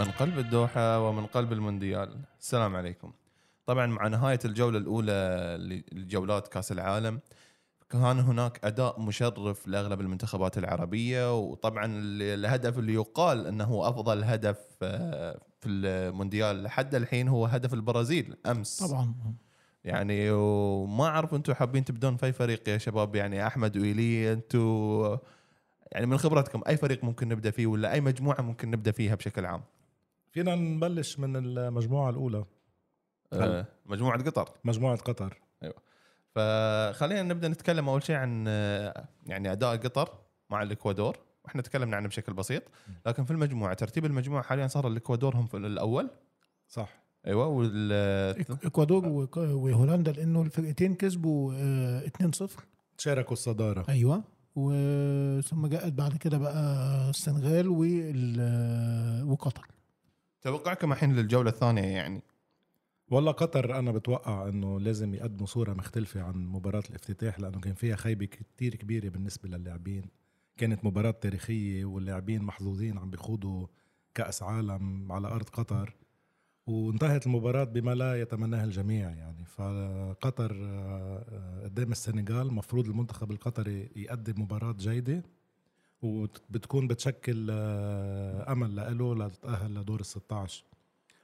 [0.00, 2.16] من قلب الدوحة ومن قلب المونديال.
[2.40, 3.12] السلام عليكم.
[3.66, 5.56] طبعا مع نهاية الجولة الأولى
[5.92, 7.20] لجولات كأس العالم
[7.90, 11.86] كان هناك أداء مشرف لأغلب المنتخبات العربية وطبعا
[12.20, 18.82] الهدف اللي يقال أنه أفضل هدف آه، في المونديال لحد الحين هو هدف البرازيل أمس.
[18.82, 19.14] طبعا.
[19.84, 25.18] يعني وما أعرف أنتم حابين تبدون في أي فريق يا شباب يعني أحمد وإيلي أنتم
[25.92, 29.46] يعني من خبرتكم أي فريق ممكن نبدأ فيه ولا أي مجموعة ممكن نبدأ فيها بشكل
[29.46, 29.62] عام؟
[30.30, 32.44] فينا نبلش من المجموعة الأولى.
[33.32, 34.48] آه، مجموعة قطر.
[34.64, 35.40] مجموعة قطر.
[36.34, 40.18] فخلينا نبدأ نتكلم أول شيء عن آه، يعني أداء قطر
[40.50, 41.16] مع الإكوادور.
[41.44, 42.62] وإحنا تكلمنا عنه بشكل بسيط.
[43.06, 46.10] لكن في المجموعة ترتيب المجموعة حاليا صار الإكوادور هم في الأول.
[46.68, 47.02] صح.
[47.26, 47.92] أيوه وال
[48.64, 52.64] إكوادور وهولندا لأنه الفرقتين كسبوا آه، 2-0
[52.98, 53.84] شاركوا الصدارة.
[53.88, 54.22] أيوه.
[54.56, 56.64] وثم جاءت بعد كده بقى
[57.10, 59.66] السنغال وال- وقطر.
[60.42, 62.22] توقعكم الحين للجولة الثانية يعني؟
[63.10, 67.96] والله قطر أنا بتوقع إنه لازم يقدموا صورة مختلفة عن مباراة الافتتاح لأنه كان فيها
[67.96, 70.04] خيبة كتير كبيرة بالنسبة للاعبين.
[70.56, 73.66] كانت مباراة تاريخية واللاعبين محظوظين عم بيخوضوا
[74.14, 75.96] كأس عالم على أرض قطر.
[76.66, 79.44] وانتهت المباراة بما لا يتمناه الجميع يعني.
[79.44, 85.22] فقطر آه، قدام السنغال مفروض المنتخب القطري يقدم مباراة جيدة.
[86.02, 90.64] وبتكون بتشكل آه، أمل له لتتاهل لدور ال 16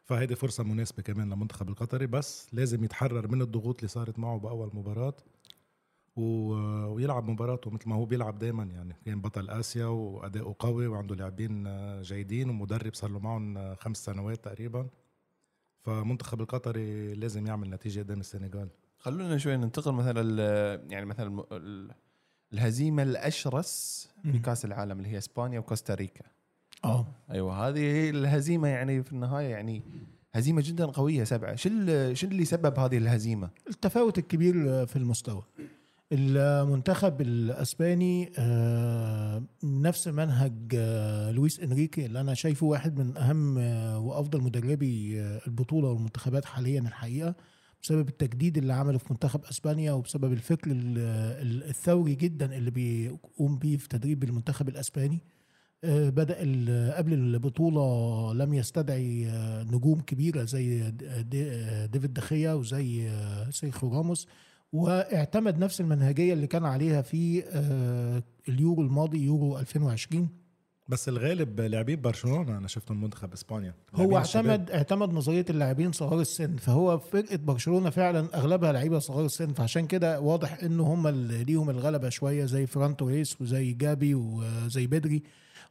[0.05, 4.71] فهيدي فرصة مناسبة كمان للمنتخب القطري بس لازم يتحرر من الضغوط اللي صارت معه بأول
[4.75, 5.17] مباراة
[6.17, 6.23] و...
[6.95, 11.67] ويلعب مباراته مثل ما هو بيلعب دائما يعني كان بطل آسيا وأداؤه قوي وعنده لاعبين
[11.67, 14.89] آه، جيدين ومدرب صار له معهم آه، خمس سنوات تقريبا.
[15.81, 18.69] فمنتخب القطري لازم يعمل نتيجة قدام السنغال.
[18.99, 21.45] خلونا شوي ننتقل مثلا يعني مثلا
[22.53, 24.39] الهزيمة الأشرس في.
[24.39, 26.25] كأس العالم اللي هي إسبانيا وكوستاريكا
[26.85, 29.83] آه أيوه هذه هي الهزيمة يعني في النهاية يعني
[30.35, 31.55] هزيمة جدا قوية سبعة.
[31.55, 31.69] شو
[32.15, 35.43] شو اللي سبب هذه الهزيمة؟ التفاوت الكبير في المستوى.
[36.13, 43.99] المنتخب الإسباني آه، نفس منهج آه، لويس إنريكي اللي أنا شايفه واحد من أهم آه،
[43.99, 47.35] وأفضل مدربي آه، البطولة والمنتخبات حاليا الحقيقة.
[47.87, 50.99] بسبب التجديد اللي عمله في منتخب أسبانيا وبسبب الفكر ال-
[51.43, 55.19] ال- الثوري جدا اللي بيقوم بيه في تدريب المنتخب الأسباني.
[55.85, 56.35] آه، بدأ
[56.97, 64.27] قبل البطولة لم يستدعي آه، نجوم كبيرة زي د- ديفيد دخيا وزي آه، سيرخيو راموس
[64.73, 70.29] واعتمد نفس المنهجية اللي كان عليها في آه، اليورو الماضي يورو 2020
[70.89, 73.75] بس الغالب لاعبين برشلونة أنا شفتهم منتخب إسبانيا.
[73.95, 74.17] هو.
[74.17, 79.87] اعتمد اعتمد نظرية اللاعبين صغار السن فهو فرقة برشلونة فعلا أغلبها لعيبة صغار السن فعشان
[79.87, 85.23] كده واضح إنه هم اللي ليهم الغلبة شوية زي فران توريس وزي جابي وزي بدري.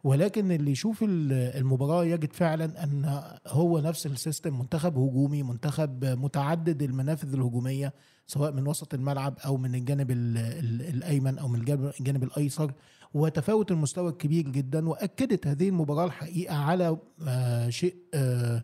[0.03, 6.81] ولكن اللي يشوف ال- المباراة يجد فعلا أن هو نفس system منتخب هجومي منتخب متعدد
[6.81, 7.93] المنافذ الهجومية
[8.27, 11.59] سواء من وسط الملعب أو من الجانب ال- ال- الأيمن أو من
[11.99, 12.71] الجانب الأيسر.
[13.15, 18.63] وتفاوت المستوى الكبير جدا وأكدت هذه المباراة الحقيقة على آه، شيء آه،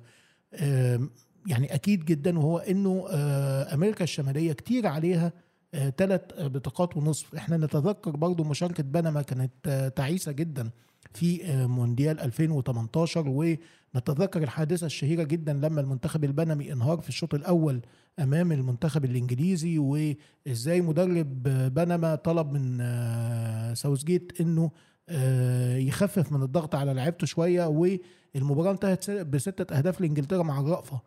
[0.54, 1.00] آه،
[1.48, 3.06] يعني أكيد جدا وهو إنه
[3.74, 5.34] أمريكا الشمالية كتير عليها
[5.98, 7.36] ثلاث بطاقات ونصف.
[7.36, 10.70] إحنا نتذكر برضو مشاركة بنما كانت تعيسة جدا
[11.14, 17.82] في مونديال 2018 ونتذكر الحادثة الشهيرة جدا لما المنتخب البنمي انهار في الشوط الأول
[18.20, 24.72] أمام المنتخب الإنجليزي وإزاي مدرب بنما طلب من آه، ساوثجيت إنه
[25.10, 31.02] آه، يخفف من الضغط على لعيبته شوية والمباراة انتهت بستة أهداف لإنجلترا مع الرأفة.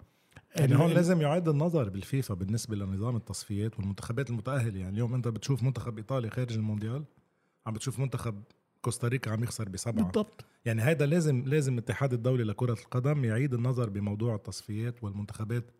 [0.56, 4.80] يعني هون لازم يعاد النظر بالفيفا بالنسبة لنظام التصفيات والمنتخبات المتأهلة.
[4.80, 7.04] يعني اليوم أنت بتشوف منتخب إيطاليا خارج المونديال
[7.66, 8.42] عم بتشوف منتخب
[8.82, 10.04] كوستاريكا عم يخسر بسبعة.
[10.04, 10.44] بالضبط.
[10.64, 15.70] يعني هذا لازم لازم الاتحاد الدولي لكرة القدم يعيد النظر بموضوع التصفيات والمنتخبات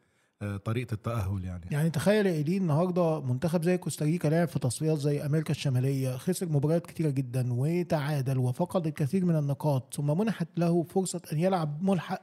[0.65, 1.65] طريقة التأهل يعني.
[1.71, 6.49] يعني تخيل يا إيدي النهارده منتخب زي كوستاريكا لعب في تصفيات زي أمريكا الشمالية خسر
[6.49, 12.23] مباريات كتيرة جدا وتعادل وفقد الكثير من النقاط ثم منحت له فرصة أن يلعب ملحق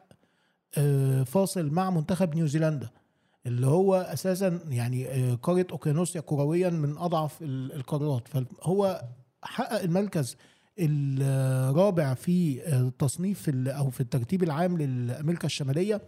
[0.78, 2.90] آه، فاصل مع منتخب نيوزيلندا
[3.46, 8.28] اللي هو أساسا يعني آه، قاره أوكيانوسيا كرويا من أضعف ال- القارات.
[8.28, 9.02] فهو
[9.44, 10.36] حقق المركز
[10.80, 16.02] الرابع في التصنيف ال- أو في الترتيب العام لامريكا الشمالية.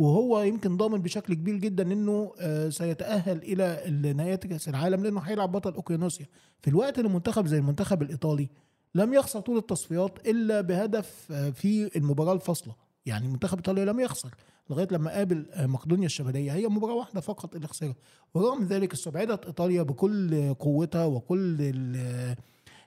[0.00, 5.52] وهو يمكن ضامن بشكل كبير جدا إنه آه، سيتأهل إلى نهايات كأس العالم لأنه هيلعب
[5.52, 6.26] بطل أوكيانوسيا.
[6.60, 8.48] في الوقت اللي منتخب زي المنتخب الإيطالي
[8.94, 12.74] لم يخسر طول التصفيات إلا بهدف آه، في المباراة الفاصلة.
[13.06, 14.34] يعني منتخب ايطاليا لم يخسر
[14.70, 16.52] لغاية لما قابل آه، مقدونيا الشمالية.
[16.52, 17.94] هي مباراة واحدة فقط اللي خسرها
[18.34, 21.56] ورغم ذلك استبعدت إيطاليا بكل قوتها وكل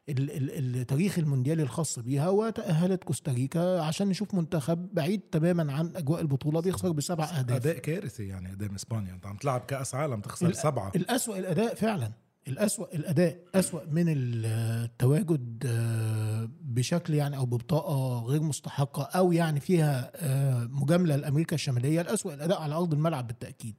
[0.10, 6.92] التاريخ المونديالي الخاص بيها وتأهلت كوستاريكا عشان نشوف منتخب بعيد تماما عن أجواء البطولة بيخسر
[6.92, 7.56] بسبع أهداف.
[7.56, 9.14] أداء كارثي يعني قدام إسبانيا.
[9.14, 10.92] أنت عم تلعب كأس عالم تخسر سبعة.
[10.96, 12.12] الأسوأ الأداء فعلا
[12.48, 20.12] الأسوأ الأداء أسوأ من التواجد آه، بشكل يعني أو ببطاقة غير مستحقة أو يعني فيها
[20.16, 23.76] آه، مجاملة لأمريكا الشمالية الأسوأ الأداء على أرض الملعب بالتأكيد.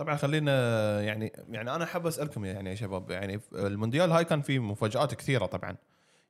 [0.00, 0.52] طبعا خلينا
[1.00, 5.46] يعني يعني أنا حاب أسألكم يعني يا شباب يعني المونديال هاي كان فيه مفاجآت كثيرة
[5.46, 5.76] طبعا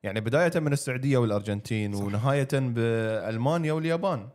[0.03, 2.05] يعني بداية من السعودية والأرجنتين صح.
[2.05, 4.29] ونهاية بألمانيا واليابان.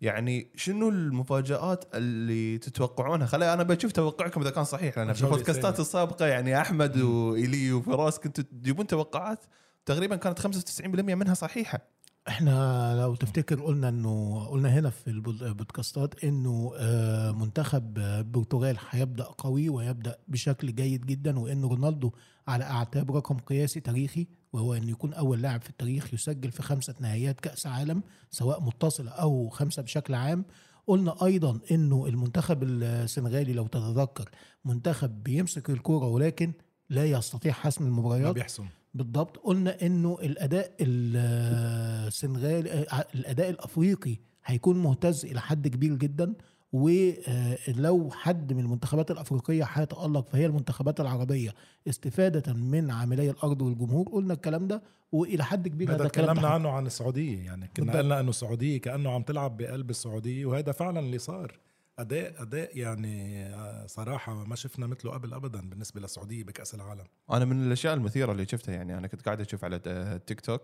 [0.00, 5.80] يعني شنو المفاجآت اللي تتوقعونها خلي أنا بشوف توقعكم إذا كان صحيح لأن في البودكاستات.
[5.80, 9.38] السابقة يعني أحمد وإيلي وفراس كنتوا تجيبون توقعات
[9.86, 11.80] تقريبا كانت 95% منها صحيحة
[12.28, 19.24] إحنا لو تفتكر قلنا انه قلنا هنا في البود- البودكاستات انه آه، منتخب البرتغال هيبدأ
[19.24, 22.10] قوي ويبدا بشكل جيد جدا وإن رونالدو
[22.48, 26.94] على أعتاب رقم قياسي تاريخي وهو انه يكون أول لاعب في التاريخ يسجل في خمسة
[27.00, 30.44] نهائيات كأس عالم سواء متصله أو خمسة بشكل عام.
[30.86, 34.30] قلنا أيضا إنه المنتخب السنغالي لو تتذكر
[34.64, 36.52] منتخب بيمسك الكورة ولكن
[36.90, 38.34] لا يستطيع حسم ما المباريات.
[38.34, 38.64] بيحسن
[38.96, 39.36] بالضبط.
[39.36, 46.34] قلنا إنه الأداء السنغالي الأداء الأفريقي هيكون مهتز إلى حد كبير جدا
[46.72, 51.54] ولو حد من المنتخبات الأفريقية هيتألق فهي المنتخبات العربية
[51.88, 54.82] استفادة من عاملي الأرض والجمهور قلنا الكلام ده
[55.12, 57.98] وإلى حد كبير هذا تكلمنا عنه عن السعودية يعني كنا.
[57.98, 61.58] قلنا إنه السعوديه كأنه عم تلعب بقلب السعودية وهذا فعلا اللي صار.
[61.98, 67.04] أداء أداء يعني آه، صراحة ما شفنا مثله قبل ابدا بالنسبة للسعودية بكأس العالم.
[67.30, 70.62] أنا من الأشياء المثيرة اللي شفتها يعني أنا كنت قاعد أشوف على التيك توك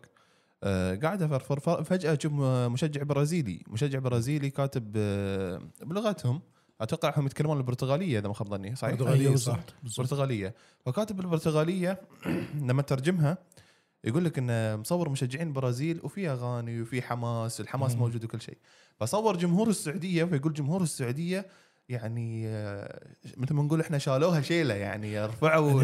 [0.64, 2.32] آه، قاعد افرفر فجأة أشوف
[2.72, 6.42] مشجع برازيلي مشجع برازيلي كاتب آه، بلغتهم
[6.80, 9.60] أتوقع هم يتكلمون البرتغالية إذا ما خاب ظني صحيح؟ برتغالية، أيوة صح.
[9.98, 10.54] برتغالية.
[10.86, 12.00] فكاتب البرتغالية
[12.68, 13.38] لما ترجمها
[14.04, 17.98] يقول لك انه مصور مشجعين البرازيل وفي أغاني وفي حماس الحماس مم.
[17.98, 18.58] موجود وكل شيء.
[19.02, 21.46] فصور جمهور السعودية فيقول جمهور السعودية
[21.88, 23.06] يعني آه،
[23.36, 25.82] مثل ما نقول إحنا شالوها شيلة يعني رفعوا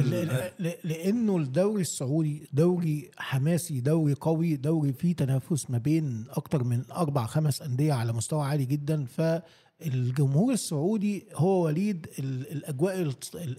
[0.85, 7.27] لأنه الدوري السعودي دوري حماسي دوري قوي دوري فيه تنافس ما بين أكتر من أربع
[7.27, 9.05] خمس أندية على مستوى عالي جدا.
[9.07, 13.13] فالجمهور السعودي هو وليد ال- الأجواء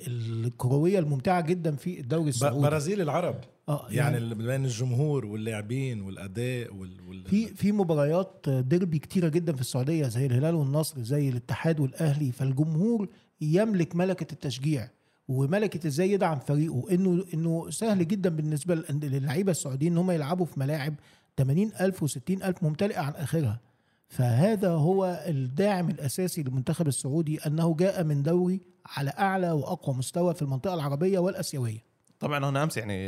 [0.08, 2.62] الكروية الممتعة جدا في الدوري السعودي.
[2.62, 3.36] برازيل العرب.
[3.70, 7.24] آه يعني ال- بين الجمهور واللاعبين والأداء وال, وال...
[7.26, 13.10] في في مباريات ديربي كتيرة جدا في السعودية زي الهلال والنصر زي الاتحاد والأهلي فالجمهور
[13.42, 14.90] يملك ملكة التشجيع
[15.28, 16.84] وملكة إزاي يدعم فريقه.
[16.92, 20.94] إنه إنه سهل جدا بالنسبة للعيبة السعوديين إن هم يلعبوا في ملاعب
[21.38, 23.60] 80000 و60000 ممتلئة عن آخرها.
[24.08, 30.42] فهذا هو الداعم الأساسي للمنتخب السعودي أنه جاء من دوري على أعلى وأقوى مستوى في
[30.42, 31.89] المنطقة العربية والآسيوية.
[32.20, 33.06] طبعا أنا أمس يعني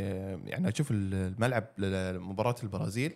[0.50, 3.12] يعني أشوف الملعب لمباراة البرازيل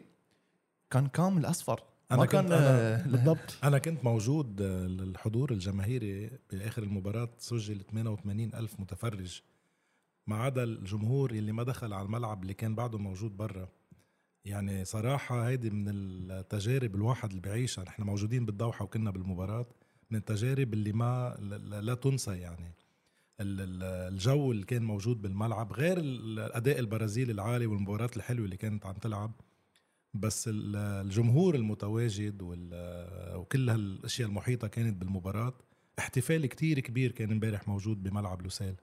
[0.90, 1.82] كان كامل أصفر.
[2.10, 3.58] أنا ما كنت- كان أنا- بالضبط.
[3.64, 9.40] أنا كنت موجود آه، الحضور الجماهيري بآخر المباراة سجل 88 ألف متفرج.
[10.26, 13.68] ما عدا الجمهور اللي ما دخل على الملعب اللي كان بعده موجود برا.
[14.44, 19.66] يعني صراحة هيدي من التجارب الواحد اللي بيعيشها نحن موجودين بالدوحة وكنا بالمباراة
[20.10, 21.36] من التجارب اللي ما
[21.80, 22.72] لا- تنسى يعني.
[23.40, 29.32] الجو اللي كان موجود بالملعب غير الأداء البرازيلي العالي والمباريات الحلوة اللي كانت عم تلعب.
[30.14, 35.54] بس ال- الجمهور المتواجد وكل هالأشياء المحيطة كانت بالمباراة.
[35.98, 38.74] احتفال كتير كبير كان امبارح موجود بملعب لوسيل.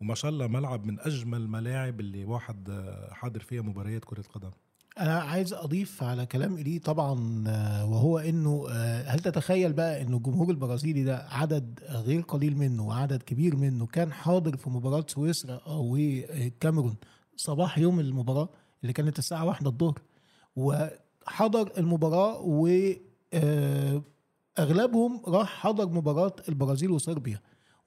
[0.00, 2.70] وما شاء الله ملعب من أجمل الملاعب اللي واحد
[3.12, 4.50] حاضر فيها مباريات كرة قدم.
[4.98, 10.16] أنا عايز أضيف على كلام إلي طبعا آه، وهو إنه آه، هل تتخيل بقى إنه
[10.16, 15.60] الجمهور البرازيلي ده عدد غير قليل منه وعدد كبير منه كان حاضر في مباراة سويسرا
[15.68, 16.96] والكاميرون
[17.36, 18.48] صباح يوم المباراة
[18.82, 19.98] اللي كانت الساعة واحدة الظهر
[20.56, 22.68] وحضر المباراة و
[23.34, 24.02] آه،
[25.28, 27.40] راح حضر مباراة البرازيل وصربيا.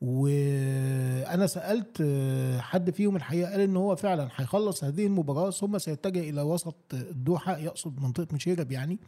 [0.04, 6.30] وأنا سألت آه، حد فيهم الحقيقة قال إن هو فعلا هيخلص هذه المباراة ثم سيتجه
[6.30, 9.00] إلى وسط الدوحة يقصد منطقة مشيرب يعني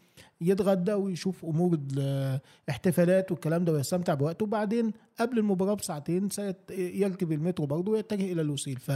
[0.42, 4.44] يتغدى ويشوف أمور الاحتفالات والكلام ده ويستمتع بوقته.
[4.44, 8.78] وبعدين قبل المباراة بساعتين سيركب المترو برضه ويتجه إلى لوسيل.
[8.78, 8.92] ف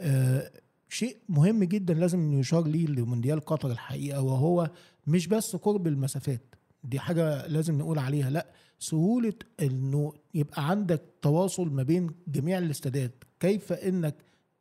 [0.00, 0.50] آه،
[0.88, 4.70] شيء مهم جدا لازم يشار ليه لمونديال قطر الحقيقة وهو
[5.06, 6.54] مش بس قرب المسافات.
[6.84, 8.30] دي حاجة لازم نقول عليها.
[8.30, 8.46] لا
[8.78, 13.24] سهولة إنه يبقى عندك تواصل ما بين جميع الاستادات.
[13.40, 14.14] كيف إنك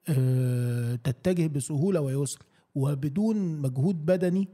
[0.10, 2.40] آه، تتجه بسهولة ويسر
[2.76, 4.48] وبدون مجهود بدني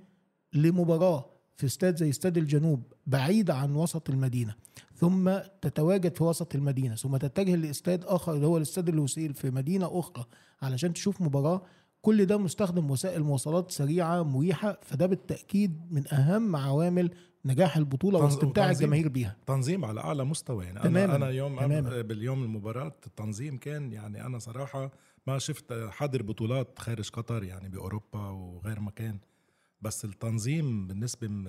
[0.53, 1.25] لمباراة
[1.57, 4.55] في استاد زي استاد الجنوب بعيد عن وسط المدينة
[4.95, 9.99] ثم تتواجد في وسط المدينة ثم تتجه لإستاد آخر اللي هو الاستاد الوسيل في مدينة
[9.99, 10.25] أخرى
[10.61, 11.61] علشان تشوف مباراة.
[12.01, 17.11] كل ده مستخدم وسائل مواصلات سريعة مريحة فده بالتأكيد من أهم عوامل
[17.46, 18.69] نجاح البطولة تنظ- واستمتاع.
[18.72, 22.01] الجماهير بيها تنظيم على أعلى مستوى يعني تماماً، أنا أنا يوم تماماً.
[22.01, 24.91] باليوم المباراة التنظيم كان يعني أنا صراحة
[25.27, 29.19] ما شفت حاضر بطولات خارج قطر يعني بأوروبا وغير مكان
[29.81, 31.48] بس التنظيم بالنسبة م-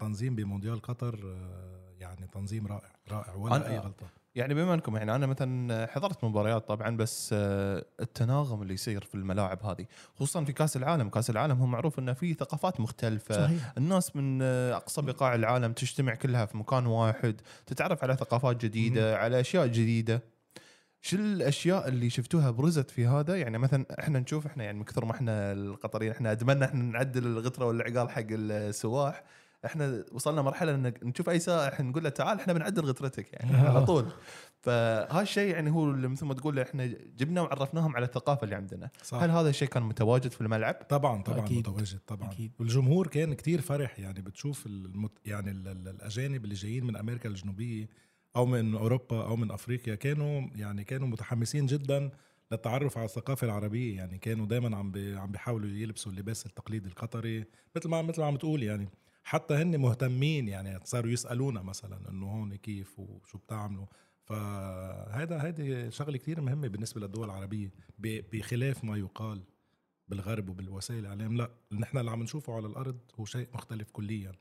[0.00, 5.14] تنظيم بمونديال قطر آه، يعني تنظيم رائع رائع ولا أي غلطة يعني بما انكم يعني
[5.14, 10.52] أنا مثلا حضرت مباريات طبعا بس آه، التناغم اللي يصير في الملاعب هذه خصوصا في
[10.52, 11.08] كأس العالم.
[11.08, 13.46] كأس العالم هو معروف إنه في ثقافات مختلفة.
[13.46, 13.72] صحيح.
[13.78, 19.18] الناس من آه، أقصى بقاع العالم تجتمع كلها في مكان واحد تتعرف على ثقافات جديدة
[19.18, 20.22] على أشياء جديدة.
[21.02, 25.04] شو الأشياء اللي شفتوها برزت في هذا؟ يعني مثلا إحنا نشوف إحنا يعني من كثر
[25.04, 29.24] ما إحنا القطريين إحنا اتمنى إحنا نعدل الغتره والعقال حق السواح.
[29.64, 33.86] إحنا وصلنا مرحلة ان نشوف اي سائح نقول له تعال إحنا بنعدل غترتك يعني على
[33.86, 34.06] طول.
[34.60, 36.86] فهالشيء يعني هو اللي مثل ما تقول إحنا
[37.16, 38.90] جبنا وعرفناهم على الثقافة اللي عندنا.
[39.02, 39.22] صح.
[39.22, 41.58] هل هذا الشيء كان متواجد في الملعب؟ طبعا طبعا أكيد.
[41.58, 42.32] متواجد طبعا.
[42.32, 42.52] أكيد.
[42.58, 45.12] والجمهور كان كتير فرح يعني بتشوف المت...
[45.26, 45.68] يعني ال...
[45.68, 45.88] ال...
[45.88, 47.88] الأجانب اللي جايين من أمريكا الجنوبية
[48.36, 52.10] أو من أوروبا أو من أفريقيا كانوا يعني كانوا متحمسين جدا
[52.52, 55.16] للتعرف على الثقافة العربية يعني كانوا دايما عم بي...
[55.16, 57.44] عم بيحاولوا يلبسوا اللباس التقليدي القطري
[57.76, 58.88] مثل ما مثل ما عم تقول يعني.
[59.24, 63.86] حتى هن مهتمين يعني صاروا يسألونا مثلا إنه هون كيف وشو بتعملوا.
[64.24, 69.42] فهذا هذه شغلة كتير مهمة بالنسبة للدول العربية بخلاف ما يقال
[70.08, 71.36] بالغرب وبالوسائل الإعلام.
[71.36, 74.32] لا نحن اللي عم نشوفه على الأرض هو شيء مختلف كليا.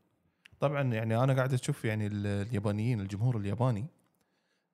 [0.60, 3.86] طبعا يعني أنا قاعد أشوف يعني ال- اليابانيين الجمهور الياباني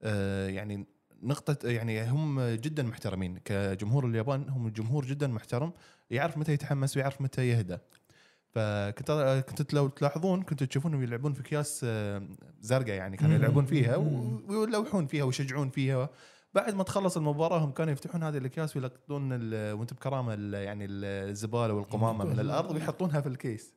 [0.03, 0.85] آه، يعني
[1.23, 3.37] نقطة يعني هم جدا محترمين.
[3.37, 5.73] كجمهور اليابان هم جمهور جدا محترم
[6.11, 7.77] يعرف متى يتحمس ويعرف متى يهدى
[8.55, 12.21] فكنت كنت لو تلاحظون كنتوا تشوفونهم يلعبون في اكياس آه،
[12.61, 13.35] زرقاء يعني كانوا.
[13.35, 13.95] يلعبون فيها.
[14.49, 16.09] ويلوحون فيها ويشجعون فيها
[16.53, 20.85] بعد ما تخلص المباراة هم كانوا يفتحون هذه الأكياس ويلقطون ال- وأنت بكرامة ال- يعني
[20.89, 23.73] الزبالة والقمامة من الأرض ويحطونها في الكيس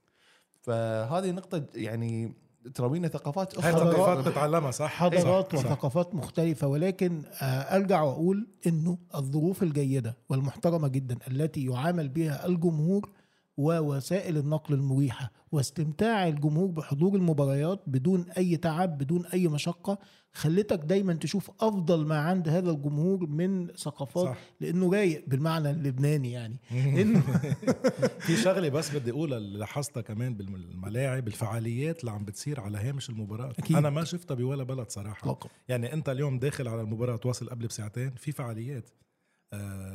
[0.62, 2.32] فهذه نقطة يعني
[2.74, 5.54] تراوينا ثقافات أخرى ثقافات تتعلمها صح حضارات.
[5.54, 13.10] وثقافات مختلفة ولكن آه، أرجع وأقول إنه الظروف الجيدة والمحترمة جدا التي يعامل بها الجمهور
[13.58, 19.98] ووسائل النقل المريحة واستمتاع الجمهور بحضور المباريات بدون أي تعب بدون أي مشقة
[20.32, 24.38] خلتك دايما تشوف أفضل ما عند هذا الجمهور من ثقافات صح.
[24.60, 26.56] لأنه رايق بالمعنى اللبناني يعني.
[27.02, 27.20] إنه
[28.26, 33.10] في شغلة بس بدي أقولها اللي لاحظتها كمان بالملاعب الفعاليات اللي عم بتصير على هامش
[33.10, 33.50] المباراة.
[33.50, 33.76] أكيد.
[33.76, 35.20] أنا ما شفتها بولا بلد صراحة.
[35.20, 35.48] إطلاقاً.
[35.68, 38.90] يعني أنت اليوم داخل على المباراة تواصل قبل بساعتين في فعاليات.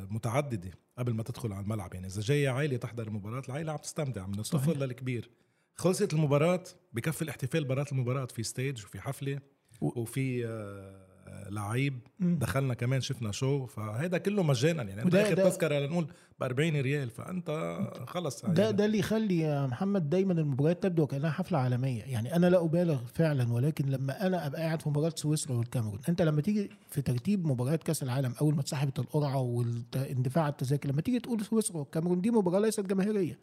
[0.10, 4.28] متعددة قبل ما تدخل على الملعب يعني إذا جاية عائلة تحضر المباراه العائلة عم تستمتع
[4.28, 4.80] من الطفل.
[4.80, 5.30] للكبير
[5.76, 9.40] خلصت المباراة بكفي الاحتفال برات المباراة في stage وفي حفلة
[9.82, 11.03] وفي آه، آه،
[11.50, 12.00] لعيب.
[12.20, 16.08] دخلنا كمان شفنا شو فهذا كله مجانا يعني أنت ده- تذكرة لنقول
[16.40, 21.04] ب 40 ريال فأنت خلص ده يعني ده اللي يخلي يا محمد دايما المباريات تبدو
[21.04, 25.14] وكأنها حفلة عالمية يعني أنا لا أبالغ فعلا ولكن لما أنا أبقى قاعد في مباراة
[25.16, 30.50] سويسرا والكاميرون أنت لما تيجي في ترتيب مباريات كأس العالم أول ما اتسحبت القرعة واندفاع
[30.50, 33.40] التذاكر لما تيجي تقول سويسرا والكاميرون دي مباراة ليست جماهيرية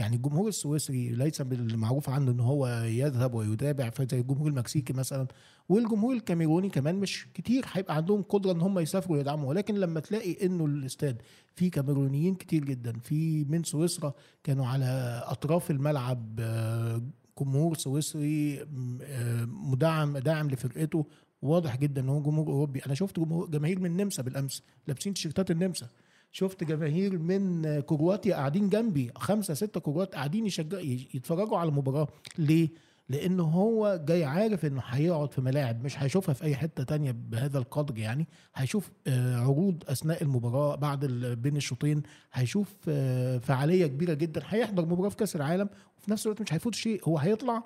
[0.00, 5.26] يعني الجمهور السويسري ليس بالمعروف عنه إن هو يذهب ويتابع زي الجمهور المكسيكي مثلا
[5.68, 9.48] والجمهور الكاميروني كمان مش كتير هيبقى عندهم قدرة إن هم يسافروا ويدعموا.
[9.48, 11.22] ولكن لما تلاقي إنه الاستاد
[11.54, 14.12] فيه كاميرونيين كتير جدا في من سويسرا
[14.44, 17.02] كانوا على أطراف الملعب آه،
[17.40, 18.60] جمهور سويسري
[19.02, 21.06] آه، مدعم داعم لفرقته.
[21.42, 22.80] واضح جدا إن هو جمهور أوروبي.
[22.86, 25.86] أنا شفت جمهور جماهير من النمسا بالأمس لابسين تيشيرتات النمسا.
[26.32, 30.78] شفت جماهير من كرواتيا قاعدين جنبي خمسة ستة كروات قاعدين يشجع
[31.14, 32.08] يتفرجوا على المباراة.
[32.38, 32.68] ليه؟
[33.08, 37.58] لأنه هو جاي عارف إنه هيقعد في ملاعب مش هيشوفها في أي حتة تانية بهذا
[37.58, 38.26] القدر يعني.
[38.54, 41.04] هيشوف آه، عروض أثناء المباراة بعد
[41.42, 42.02] بين الشوطين.
[42.32, 44.42] هيشوف آه، فعالية كبيرة جدا.
[44.46, 45.68] هيحضر مباراة في كأس العالم
[45.98, 47.00] وفي نفس الوقت مش هيفوت شيء.
[47.04, 47.62] هو هيطلع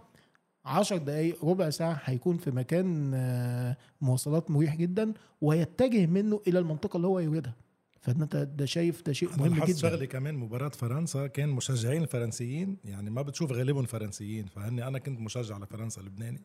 [0.64, 6.96] عشر دقايق ربع ساعة هيكون في مكان آه، مواصلات مريح جدا ويتجه منه إلى المنطقة
[6.96, 7.54] اللي هو يريدها.
[8.04, 9.76] فأنت ده شايف ده شيء مهم جدا.
[9.76, 15.20] شغله كمان مباراة فرنسا كان مشجعين الفرنسيين يعني ما بتشوف غالبهم فرنسيين فهني أنا كنت
[15.20, 16.42] مشجع لفرنسا لبناني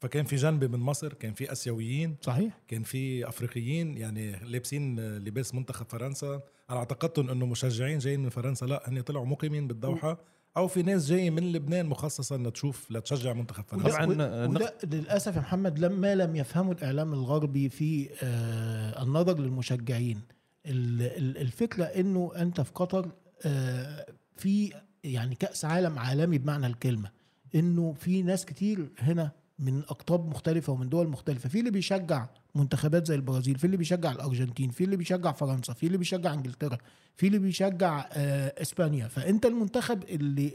[0.00, 2.60] فكان في جنبي من مصر كان في آسيويين صحيح.
[2.68, 6.40] كان في أفريقيين يعني لابسين لباس منتخب فرنسا.
[6.70, 10.18] أنا اعتقدتهم إنه مشجعين جايين من فرنسا لا هن طلعوا مقيمين بالدوحة.
[10.56, 13.88] أو في ناس جايين من لبنان مخصصا لتشوف لتشجع منتخب فرنسا.
[13.88, 20.20] طبعاً، وده, وده للأسف يا محمد لما لم يفهموا الإعلام الغربي في آه النظر للمشجعين.
[20.68, 23.10] الفكرة إنه أنت في قطر
[23.46, 24.06] آه
[24.36, 24.72] في
[25.04, 27.10] يعني كأس عالم عالمي بمعنى الكلمة
[27.54, 33.06] إنه في ناس كتير هنا من أقطاب مختلفة ومن دول مختلفة في اللي بيشجع منتخبات
[33.06, 36.78] زي البرازيل في اللي بيشجع الأرجنتين في اللي بيشجع فرنسا في اللي بيشجع إنجلترا
[37.16, 39.08] في اللي بيشجع آه، إسبانيا.
[39.08, 40.52] فأنت المنتخب اللي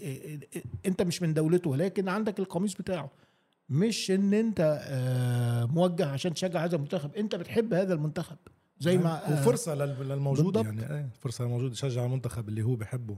[0.56, 3.12] آه، أنت مش من دولته ولكن عندك القميص بتاعه.
[3.70, 4.82] مش إن أنت
[5.72, 8.38] موجه عشان تشجع هذا المنتخب أنت بتحب هذا المنتخب.
[8.84, 10.56] زي ما آه، وفرصة لل- للموجود.
[10.56, 13.18] يعني إيه فرصة للموجود يشجع المنتخب اللي هو بحبه.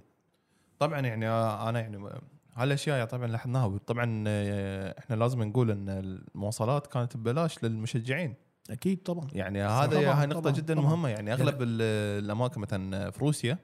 [0.79, 2.09] طبعا يعني أنا يعني
[2.55, 8.33] هالأشياء طبعا لاحظناها وطبعا آه، إحنا لازم نقول إن المواصلات كانت ببلاش للمشجعين.
[8.69, 9.27] أكيد طبعا.
[9.33, 10.85] يعني طبعاً، هذا هاي نقطة طبعاً، جدا طبعاً.
[10.85, 11.09] مهمة.
[11.09, 11.81] يعني أغلب ال-
[12.25, 13.57] الأماكن مثلا في روسيا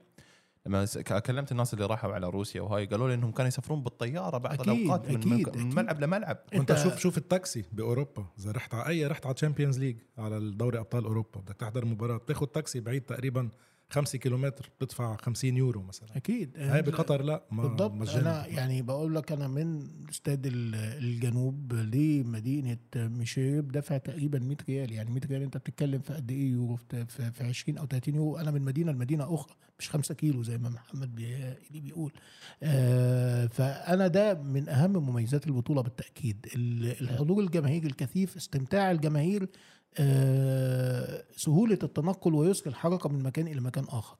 [0.66, 0.86] لما
[1.26, 4.68] كلمت الناس اللي راحوا على روسيا وهاي قالوا لي إنهم كانوا يسافرون بالطيارة بعض أكيد،
[4.68, 5.74] الأوقات من, أكيد، من.
[5.74, 9.96] ملعب لملعب أنت- شوف شوف التاكسي بأوروبا إذا رحت على أي رحت على Champions League
[10.18, 13.48] على الدوري أبطال أوروبا بدك تحضر مباراة بتاخذ تاكسي بعيد تقريبا
[13.92, 16.16] 5 كيلومتر بتدفع 50 يورو مثلا.
[16.16, 16.50] أكيد.
[16.58, 17.92] هاي بقطر لا ما بالضبط.
[17.92, 18.20] مجاني.
[18.20, 24.92] أنا يعني بقول لك أنا من استاد ال- الجنوب لمدينة مشيرب بدفع تقريبا 100 ريال.
[24.92, 28.14] يعني 100 ريال أنت بتتكلم في قد إيه يورو؟ في, في, في 20 أو 30
[28.14, 28.36] يورو.
[28.36, 32.12] أنا من مدينة لمدينة أخرى مش 5 كيلو زي ما محمد بي بيقول.
[32.62, 36.46] آه فأنا ده من أهم مميزات البطولة بالتأكيد.
[36.56, 39.48] ال- الحضور الجماهيري الكثيف استمتاع الجماهير
[41.36, 44.16] سهولة التنقل ويسر الحركة من مكان إلى مكان آخر.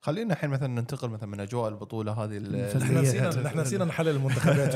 [0.00, 2.36] خلينا الحين مثلا ننتقل مثلا من أجواء البطولة هذه
[2.82, 4.74] إحنا نسينا إحنا نسينا نحلل المنتخبات.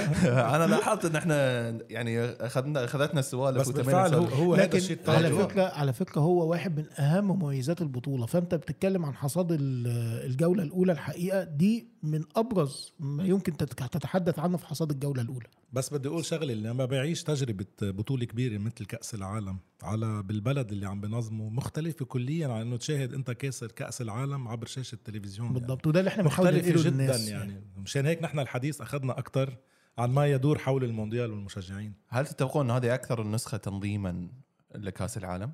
[0.54, 4.24] أنا لاحظت إن إحنا يعني اخذنا أخذتنا السوالف بس بالفعل هو.
[4.24, 8.26] هو هذا لكن الشيء على فكره على فكرة هو واحد من أهم مميزات البطولة.
[8.26, 9.86] فأنت بتتكلم عن حصاد ال-
[10.30, 15.46] الجولة الأولى الحقيقة دي من أبرز ما يمكن تتحدث عنه في حصاد الجولة الأولى.
[15.72, 20.72] بس بدي أقول شغلة اللي لما بعيش تجربة بطولة كبيرة مثل كأس العالم على بالبلد
[20.72, 25.52] اللي عم بنظمه مختلفة كليا عن إنه تشاهد أنت كاس كأس العالم عبر شاشة التلفزيون
[25.52, 27.28] بالضبط وده اللي إحنا بنحاول ننقله جدا للناس.
[27.28, 27.64] يعني.
[27.76, 29.56] مشان هيك نحن الحديث أخذنا أكثر
[29.98, 31.94] عن ما يدور حول المونديال والمشجعين.
[32.08, 34.28] هل تتوقعون ان هذه أكثر النسخة تنظيما
[34.74, 35.52] لكأس العالم؟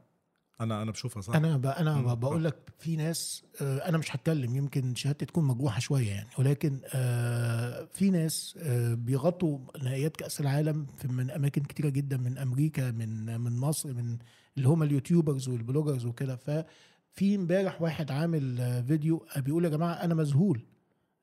[0.61, 1.35] أنا أنا بشوفها صح.
[1.37, 1.67] أنا ب...
[1.67, 2.15] أنا مم.
[2.15, 6.81] بقول لك في ناس آه، أنا مش هتكلم يمكن شهادتي تكون مجروحة شوية يعني ولكن
[6.95, 12.91] آه، في ناس آه، بيغطوا نهائيات كأس العالم في من أماكن كتيرة جدا من أمريكا
[12.91, 14.19] من من مصر من
[14.57, 16.37] اللي هم ال YouTubers وال bloggers وكده.
[16.37, 18.57] ففي امبارح واحد عامل
[18.89, 20.61] فيديو بيقول يا جماعة أنا مذهول.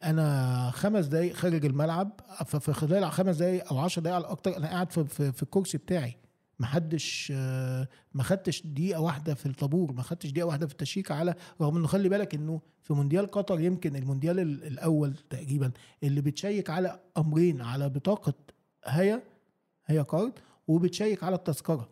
[0.04, 4.68] أنا خمس دقايق خارج الملعب ففي خلال خمس دقايق أو عشر دقايق على الأكتر أنا
[4.68, 6.21] قاعد في, في, في الكرسي بتاعي.
[6.62, 11.12] محدش آه، ما خدتش دقيقة واحدة في الطابور ما خدتش دقيقة واحدة في ال check
[11.12, 15.72] على رغم إنه خلي بالك إنه في مونديال قطر يمكن المونديال ال- الأول تقريبا
[16.04, 18.34] اللي بتشيك على أمرين على بطاقة
[18.86, 19.24] هيا
[19.86, 20.34] Hayya Card
[20.68, 21.90] وبتشيك على التذكرة.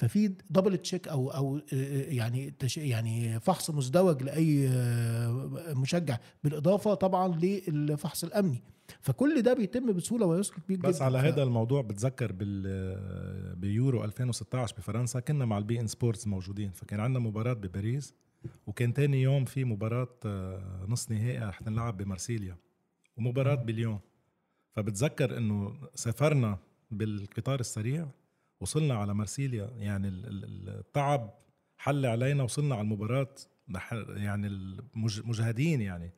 [0.00, 1.62] ففي double check أو أو آه،
[2.10, 7.28] يعني تش- يعني فحص مزدوج لأي آه، مشجع بالإضافة طبعا
[7.68, 8.62] للفحص الأمني.
[9.00, 10.26] فكل ده بيتم بسهولة
[10.60, 15.80] كبير جدا بس على ف- هذا الموضوع بتذكر بال بيورو 2016 بفرنسا كنا مع البي
[15.80, 16.70] إن سبورتس موجودين.
[16.70, 18.14] فكان عندنا مباراة بباريس
[18.66, 22.56] وكان تاني يوم في مباراة آه، نص نهائي رح نلعب بمارسيليا
[23.16, 23.98] ومباراة بليون.
[24.72, 26.58] فبتذكر إنه سافرنا
[26.90, 28.06] بالقطار السريع
[28.60, 31.34] وصلنا على مرسيليا يعني ال- ال- التعب
[31.78, 33.34] حل علينا وصلنا على المباراة.
[34.08, 36.10] يعني المج- مجهدين يعني.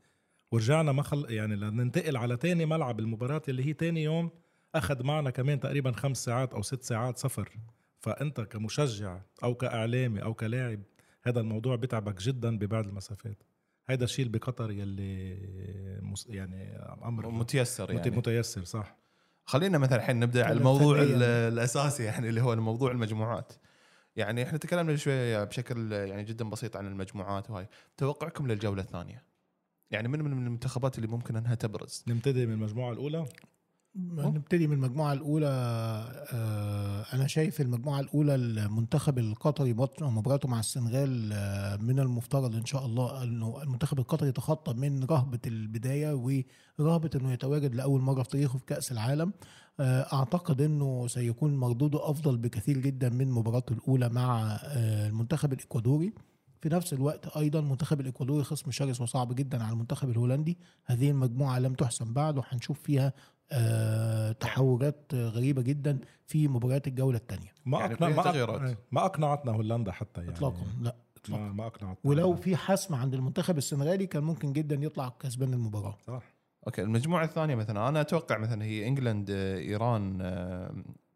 [0.52, 4.30] ورجعنا ما خل يعني لننتقل على تاني ملعب المباراة اللي هي تاني يوم.
[4.74, 7.48] أخذ معنا كمان تقريبا خمس ساعات أو ست ساعات سفر.
[8.00, 10.80] فأنت كمشجع أو كإعلامي أو كلاعب
[11.22, 13.42] هذا الموضوع بتعبك جدا ببعض المسافات.
[13.88, 15.30] هذا الشيء اللي بقطر يلي
[16.28, 18.16] يعني أمر متيسر مت- يعني.
[18.16, 18.96] متيسر صح.
[19.44, 21.02] خلينا مثلا الحين نبدأ على الموضوع.
[21.02, 23.52] ال- الأساسي يعني اللي هو الموضوع المجموعات.
[24.16, 27.68] يعني إحنا تكلمنا شوية بشكل يعني جدا بسيط عن المجموعات وهاي.
[27.96, 29.24] توقعكم للجولة الثانية؟
[29.90, 33.26] يعني من من المنتخبات اللي ممكن إنها تبرز؟ نبتدي من المجموعة الأولى؟
[33.96, 35.46] نبتدي من المجموعة الأولى
[36.32, 42.86] آه، أنا شايف المجموعة الأولى المنتخب القطري مباراته- مع السنغال آه، من المفترض إن شاء
[42.86, 46.14] الله أنه المنتخب القطري يتخطى من رهبة البداية
[46.78, 49.32] ورهبة أنه يتواجد لأول مرة في تاريخه في كأس العالم.
[49.80, 56.12] آه، أعتقد أنه سيكون مردوده أفضل بكثير جدا من مباراته الأولى مع المنتخب الإكوادوري.
[56.60, 60.58] في نفس الوقت أيضا المنتخب الإكوادوري خصم شرس وصعب جدا على المنتخب الهولندي.
[60.86, 63.12] هذه المجموعة لم تحسم بعد وهنشوف فيها
[63.52, 68.54] آه، تحورات آه، غريبة جدا في مباريات الجولة الثانية ما يعني أقنع فيها ما.
[68.54, 70.32] أقنع ما أقنعتنا هولندا حتى يعني.
[70.32, 71.42] اطلاقا لا اطلاقا.
[71.42, 75.98] ما, ما أقنعتنا ولو في حسم عند المنتخب السنغالي كان ممكن جدا يطلع كسبان المباراة.
[76.06, 76.22] صح.
[76.66, 80.74] okay المجموعة الثانية مثلا أنا أتوقع مثلا هي England آه، إيران آه،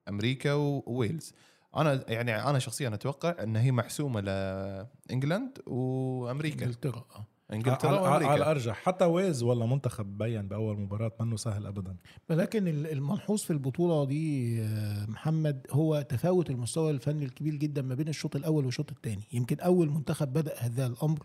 [0.09, 1.35] أمريكا وويلز.
[1.77, 7.05] أنا يعني أنا شخصيا أتوقع إن هي محسومة لإنجلند وامريكا إنجلترا.
[7.53, 11.67] إنجلترا على, على, على وامريكا ارجح حتى ويلز والله منتخب بين بأول مباراة منه سهل
[11.67, 11.97] ابدا.
[12.31, 17.95] ولكن ال- الملحوظ في البطولة دي آه، محمد هو تفاوت المستوى الفني الكبير جدا ما
[17.95, 21.19] بين الشوط الأول والشوط الثاني يمكن أول منتخب بدأ هذا الأمر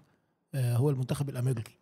[0.55, 1.77] آه، هو المنتخب الأمريكي.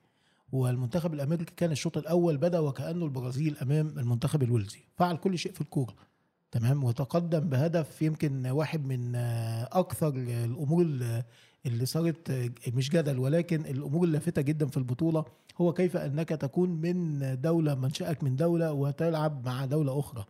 [0.52, 4.80] والمنتخب الأمريكي كان الشوط الأول بدأ وكأنه البرازيل أمام المنتخب الويلزي.
[4.98, 5.96] فعل كل شيء في الكورة.
[6.52, 11.24] تمام وتقدم بهدف يمكن واحد من آه، أكثر الأمور ال-
[11.66, 15.26] اللي صارت آه، مش جدل ولكن الأمور اللافته جدا في البطولة
[15.62, 20.26] هو كيف أنك تكون من دولة منشأك من دولة وتلعب مع دولة أخرى.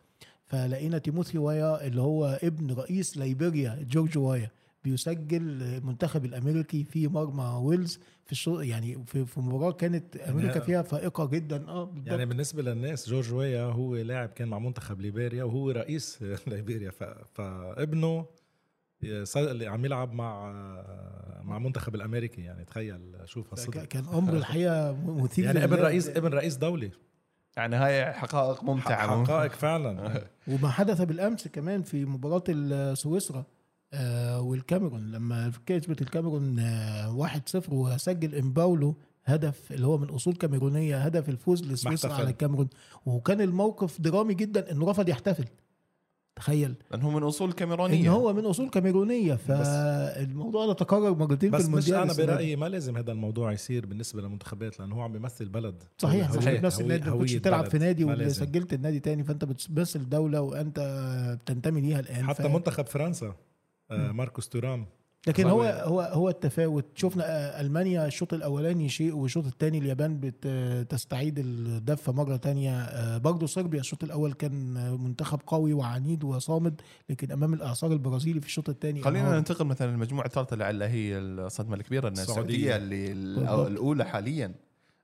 [0.46, 4.50] فلقينا تيموثي وايا اللي هو ابن رئيس ليبيريا جورج وايا.
[4.84, 10.52] بيسجل المنتخب الأمريكي في مرمى ويلز في ال show يعني في, في مباراة كانت أمريكا
[10.52, 11.68] يعني- فيها فائقة جدا.
[11.68, 12.08] آه بالضبط.
[12.08, 16.92] يعني بالنسبة للناس جورج ويا هو لاعب كان مع منتخب ليبيريا وهو رئيس ليبيريا.
[17.34, 18.26] فابنه
[19.24, 20.52] ص- اللي عم يلعب مع
[21.44, 22.42] مع منتخب الأمريكي.
[22.42, 23.84] يعني تخيل شوف هالصدق.
[23.86, 25.76] كان أمر الحقيقة مثير يعني ابن.
[25.76, 26.92] رئيس ابن رئيس دوله
[27.58, 29.24] يعني هاي حقائق ممتعة.
[29.26, 30.24] حقائق فعلا.
[30.48, 33.46] وما حدث بالأمس كمان في مباراة سويسرا
[33.94, 35.12] آه والكاميرون.
[35.12, 41.64] لما كسبت الكاميرون آه 1-0 وسجل امباولو هدف اللي هو من أصول كاميرونية هدف الفوز
[41.64, 42.14] لسويسرا.
[42.14, 42.68] على الكاميرون.
[43.06, 45.46] وكان الموقف درامي جدا إنه رفض يحتفل.
[46.36, 46.76] تخيل.
[46.92, 49.36] لأنه من أصول إن كاميرونيه هو من أصول كاميرونية.
[49.36, 52.14] فالموضوع ده تكرر مرتين في بس مش المونديال أنا.
[52.14, 55.84] برأيي ما لازم هذا الموضوع يصير بالنسبة للمنتخبات لأنه هو عم بيمثل بلد.
[55.98, 56.62] صحيح صحيح.
[56.62, 57.66] بس هوية- النادي ما كنتش تلعب.
[57.70, 58.04] في نادي.
[58.06, 60.80] وسجلت النادي تاني فأنت بتمثل دولة وأنت
[61.44, 62.28] بتنتمي ليها الآن.
[62.28, 62.46] حتى ف...
[62.46, 63.36] منتخب فرنسا.
[63.92, 64.86] ماركوس تورام.
[65.28, 66.86] لكن هو هو هو التفاوت.
[66.96, 73.48] شفنا آه، ألمانيا الشوط الأولاني شيء والشوط الثاني اليابان بتستعيد الدفه مرة تانية آه، برضه
[73.48, 78.70] صربيا الشوط الأول كان آه، منتخب قوي وعنيد وصامد لكن أمام الاعصار البرازيلي في الشوط
[78.70, 82.42] الثاني خلينا ننتقل مثلا للمجموعه الثالثه لعل هي الصدمة الكبيرة إن السعودية.
[82.42, 83.68] السعودية اللي ال- بالضبط.
[83.68, 84.56] الأولى حاليا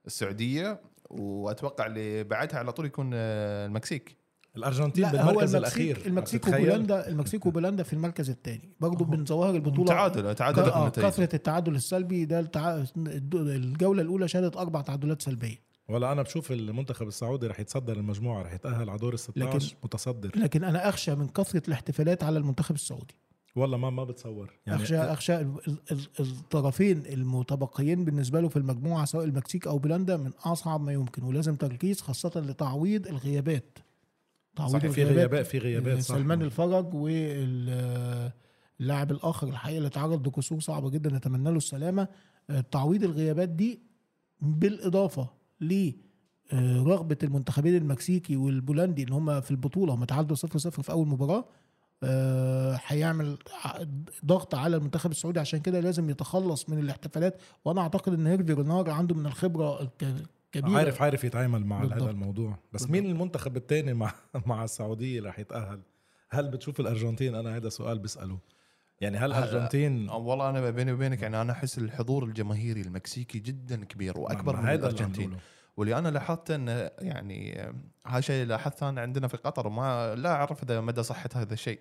[0.06, 4.16] السعودية وأتوقع اللي بعدها على طول يكون آه، المكسيك.
[4.56, 6.06] الأرجنتين بالمركز المكسيك الأخير.
[6.06, 8.72] المكسيك؟ وبولندا المكسيك وبولندا في المركز الثاني.
[8.80, 12.82] برضه من ظواهر البطولة تعادل تعادل آه، كثرة التعادل السلبي ده التع...
[13.34, 15.66] الجولة الأولى شهدت أربع تعادلات سلبية.
[15.88, 19.66] ولا أنا بشوف المنتخب السعودي رح يتصدر المجموعة رح يتأهل على دور ال 16 لكن-
[19.84, 20.30] متصدر.
[20.36, 23.14] لكن أنا أخشى من كثرة الاحتفالات على المنتخب السعودي.
[23.56, 24.52] والله ما ما بتصور.
[24.66, 29.78] يعني اخشى أخشى ال- ال- ال- الطرفين المتبقيين بالنسبة له في المجموعة سواء المكسيك أو
[29.78, 33.78] بولندا من أصعب ما يمكن ولازم تركيز خاصة لتعويض الغيابات.
[34.60, 36.14] صحيح في غيابات في غيابات صح.
[36.14, 38.30] سلمان الفرج واللاعب
[39.10, 42.08] الآخر الحقيقة اللي تعرض لكسور صعبه جدا نتمنى له السلامة.
[42.50, 43.80] آه، تعويض الغيابات دي
[44.40, 45.28] بالإضافة
[45.60, 45.90] ل
[46.52, 51.08] آه، رغبة المنتخبين المكسيكي والبولندي إن هم في البطولة هم تعادلوا 0 0 في أول
[51.08, 51.44] مباراة.
[52.02, 53.38] آه، هيعمل
[54.24, 57.40] ضغط على المنتخب السعودي عشان كده لازم يتخلص من الاحتفالات.
[57.64, 59.92] وأنا أعتقد إن هيرفي رينار عنده من الخبرة
[60.56, 62.02] الكبيره عارف عارف يتعامل مع بالضبط.
[62.02, 62.50] هذا الموضوع.
[62.50, 62.90] بس بالضبط.
[62.90, 64.12] مين المنتخب الثاني مع
[64.46, 65.80] مع السعودية رح يتأهل؟
[66.30, 68.38] هل بتشوف الأرجنتين؟ أنا هذا سؤال بسأله.
[69.00, 73.38] يعني هل هلا- الأرجنتين آه، والله أنا بيني وبينك يعني أنا أحس الحضور الجماهيري المكسيكي
[73.38, 75.36] جدا كبير وأكبر من الأرجنتين.
[75.76, 77.66] واللي أنا لاحظت انه يعني
[78.06, 81.78] هذا شيء لاحظته انا عندنا في قطر ما لا أعرف إذا مدى صحة هذا الشيء.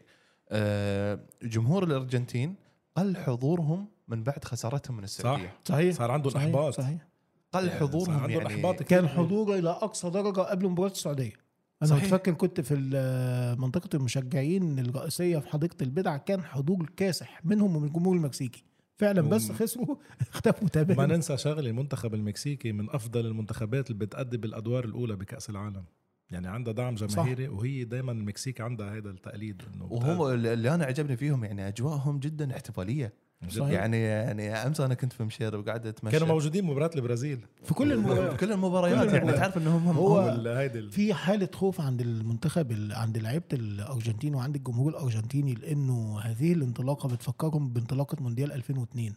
[0.50, 2.56] آه، جمهور الأرجنتين
[2.96, 5.54] قل حضورهم من بعد خسارتهم من السعودية.
[5.66, 5.96] صحيح.
[5.96, 6.74] صار عندهم صحيح إحباط.
[6.74, 7.08] صحيح.
[7.56, 9.08] قل حضورهم عندهم يعني احباط كتير كان.
[9.08, 11.34] حضوره إلى أقصى درجة قبل مباراة السعودية
[11.82, 12.04] أنا صحيح.
[12.04, 12.76] متفكر كنت في
[13.60, 18.64] منطقة المشجعين الرئيسية في حديقة البدع كان حضور كاسح منهم ومن الجمهور المكسيكي
[18.98, 19.96] فعلا بس خسروا
[20.34, 25.50] اختفوا ما تماما ننسى شغله المنتخب المكسيكي من أفضل المنتخبات اللي بتأدي بالأدوار الأولى بكأس
[25.50, 25.84] العالم
[26.32, 31.18] يعني عندها دعم جماهيري وهي دائما المكسيك عندها هذا التقليد إنه وهم اللي أنا عجبني
[31.18, 33.14] فيهم يعني أجواءهم جدا احتفالية.
[33.50, 33.70] صحيح.
[33.72, 37.92] يعني يعني امس أنا كنت في مشير وقاعد اتمشى كانوا موجودين مباراة البرازيل في كل
[37.92, 39.40] المباريات في كل المباريات يعني المباريات.
[39.40, 44.56] تعرف إنهم هم هو- هم في حالة خوف عند المنتخب ال- عند لعيبة الأرجنتين وعند
[44.56, 49.14] الجمهور الأرجنتيني لأنه هذه الانطلاقة بتفكرهم بانطلاقة مونديال 2002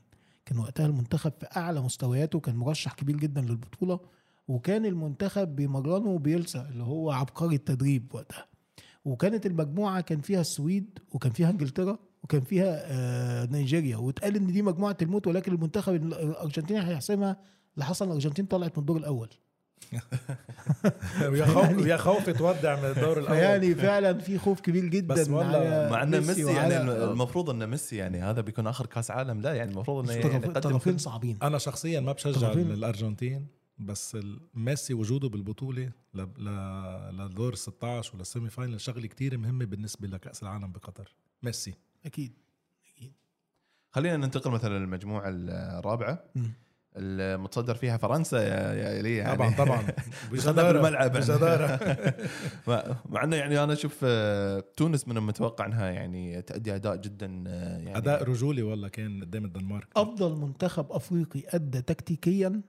[0.47, 4.01] كان وقتها المنتخب في أعلى مستوياته كان مرشح كبير جدا للبطولة
[4.49, 8.47] وكان المنتخب بيمرنه بيلسا اللي هو عبقري التدريب وقتها
[9.05, 13.97] وكانت المجموعة كان فيها السويد وكان فيها إنجلترا وكان فيها آه نيجيريا.
[13.97, 17.37] واتقال إن دي مجموعة الموت ولكن المنتخب الأرجنتيني هيحسمها.
[17.75, 19.29] اللي حصل الأرجنتين طلعت من الدور الأول.
[21.21, 23.37] يا خوف يا خوف تودع من الدور الأول.
[23.37, 27.97] فيعني فعلا في خوف كبير جدا بس والله مع إن ميسي يعني المفروض إن ميسي
[27.97, 29.41] يعني هذا بيكون آخر كأس عالم.
[29.41, 31.39] لا يعني المفروض إنه يعني طرفين صعبين.
[31.43, 32.53] أنا شخصيا ما بشجع.
[32.53, 33.47] الأرجنتين
[33.79, 34.19] بس
[34.55, 40.09] ميسي وجوده بالبطولة ل- ل- لدور ال 16 ولا ال semi-final شغلة كتير مهمة بالنسبة
[40.09, 41.15] لكأس العالم بقطر.
[41.43, 41.75] ميسي.
[42.07, 42.33] أكيد
[43.91, 46.25] خلينا ننتقل مثلا للمجموعة الرابعة.
[46.97, 49.87] المتصدر فيها فرنسا يا يا لي يعني طبعا طبعا.
[50.33, 51.81] دخلنا بالملعب بجدارة
[52.69, 57.45] مع- مع إنه يعني أنا أشوف آه، تونس من المتوقع إنها يعني تأدي أداء جدا
[57.47, 59.89] آه، يعني أداء رجولي والله كان قدام الدنمارك.
[59.97, 62.61] أفضل منتخب أفريقي أدى تكتيكيا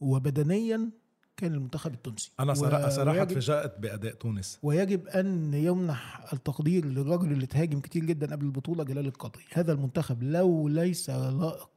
[0.00, 0.90] وبدنيا
[1.36, 2.32] كان المنتخب التونسي.
[2.40, 4.58] أنا صراحة و- بأداء تونس.
[4.62, 10.22] ويجب أن يمنح التقدير للرجل اللي تهاجم كتير جدا قبل البطولة جلال القدري هذا المنتخب
[10.22, 11.68] لو ليس لائق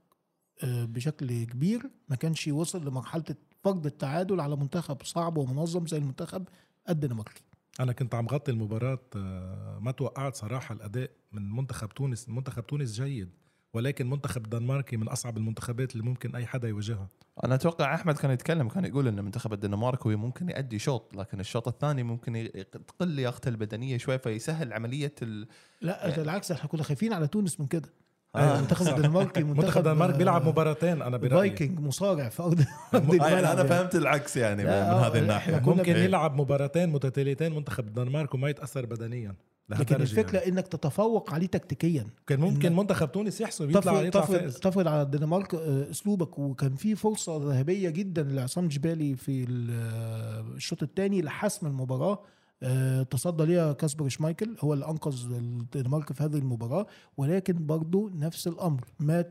[0.63, 3.23] آه، بشكل كبير ما كانش وصل لمرحلة
[3.63, 6.47] فرض التعادل على منتخب صعب ومنظم زي المنتخب
[6.89, 7.41] الدنماركي.
[7.79, 12.29] أنا كنت عم غطي المباراة آه، ما توقعت صراحة الأداء من منتخب تونس.
[12.29, 13.29] منتخب تونس جيد.
[13.73, 17.09] ولكن منتخب الدنماركي من أصعب المنتخبات اللي ممكن أي حدا يواجهها.
[17.43, 21.39] أنا أتوقع أحمد كان يتكلم كان يقول إن منتخب الدنمارك هو ممكن يؤدي شوط لكن
[21.39, 22.49] الشوط الثاني ممكن
[22.87, 25.47] تقل لياقته البدنية شوي فيسهل عملية ال...
[25.81, 27.89] لا بالعكس إحنا كنا خايفين على تونس من كده.
[28.35, 28.55] آه.
[28.55, 31.49] المنتخب الدنماركي منتخب الدنمارك آه، بيلعب مباراتين أنا برأيي.
[31.49, 32.61] فايكنج مصارع في ارض
[32.93, 37.87] آه، يعني أنا فهمت العكس يعني من آه، هذه الناحيه ممكن يلعب مباراتين متتاليتين منتخب
[37.87, 39.35] الدنمارك وما يتأثر بدنيا.
[39.69, 40.51] لكن الفكرة يعني.
[40.51, 42.07] إنك تتفوق عليه تكتيكيا.
[42.27, 46.39] كان ممكن منتخب تونس يحسب يطلع تفرض يطلع تفرض, تفرض على الدنمارك آه، أسلوبك.
[46.39, 52.21] وكان في فرصة ذهبية جدا لعصام جبالي في آه، الشوط الثاني لحسم المباراة.
[52.63, 56.87] آه، تصدى ليها كاسبر شمايكل هو اللي أنقذ الدنمارك في هذه المباراة.
[57.17, 59.25] ولكن برضو نفس الأمر ما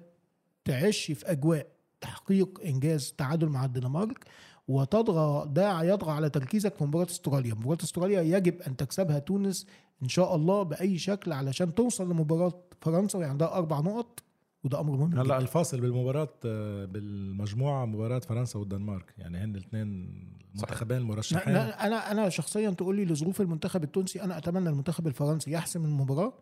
[0.65, 1.67] تعيش في أجواء
[2.01, 4.25] تحقيق إنجاز تعادل مع الدنمارك.
[4.69, 7.55] وتطغى ده يطغى على تركيزك في مباراة استراليا.
[7.55, 9.67] مباراة استراليا يجب أن تكسبها تونس
[10.03, 14.23] إن شاء الله بأي شكل علشان توصل لمباراة فرنسا وهي عندها أربع نقط
[14.65, 15.39] وده أمر مهم هلا جدا.
[15.39, 19.15] الفاصل بالمباراة آه، بالمجموعة مباراة فرنسا والدنمارك.
[19.19, 19.87] يعني هن الاثنين
[20.55, 21.57] المنتخبين المرشحين.
[21.57, 26.33] أنا أنا شخصيا تقول لي لظروف المنتخب التونسي أنا أتمنى المنتخب الفرنسي يحسم المباراة.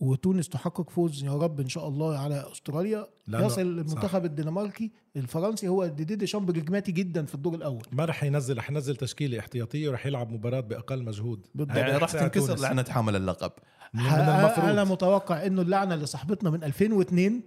[0.00, 3.58] وتونس تحقق فوز يا رب إن شاء الله على أستراليا لأنه- يصل صح.
[3.58, 8.70] المنتخب الدنماركي الفرنسي هو ديدي ديشامب براغماتي جدا في الدور الأول ما رح ينزل رح
[8.70, 11.76] ينزل تشكيلة احتياطية ورح يلعب مباراة بأقل مجهود بالضبط.
[11.76, 12.58] يعني راح تنكسر.
[12.58, 13.52] لعنة حامل اللقب
[13.94, 17.42] من المفروض أنا متوقع إنه اللعنة اللي صاحبتنا من 2002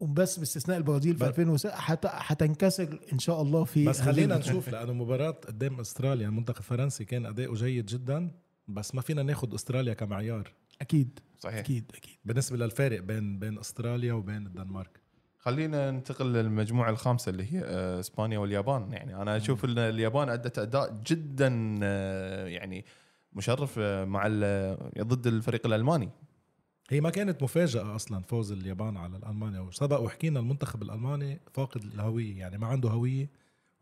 [0.00, 4.38] وبس باستثناء البرازيل في ب- 2006 حت- هتنكسر إن شاء الله في بس خلينا.
[4.38, 8.30] نشوف لأنه مباراة قدام أستراليا المنتخب الفرنسي كان أداؤه جيد جدا
[8.68, 11.58] بس ما فينا ناخد أستراليا كمعيار أكيد صحيح.
[11.58, 12.16] أكيد أكيد.
[12.24, 15.00] بالنسبة للفارق بين بين أستراليا وبين الدنمارك.
[15.38, 18.92] خلينا ننتقل للمجموعة الخامسة اللي هي آه، إسبانيا واليابان.
[18.92, 22.84] يعني أنا أشوف إن اليابان أدت أداء جدا آه، يعني
[23.32, 26.10] مشرف آه، مع ال- ضد الفريق الألماني.
[26.90, 32.38] هي ما كانت مفاجأة أصلا فوز اليابان على الألمانيا وسبق وحكينا المنتخب الألماني فاقد الهوية
[32.38, 33.30] يعني ما عنده هوية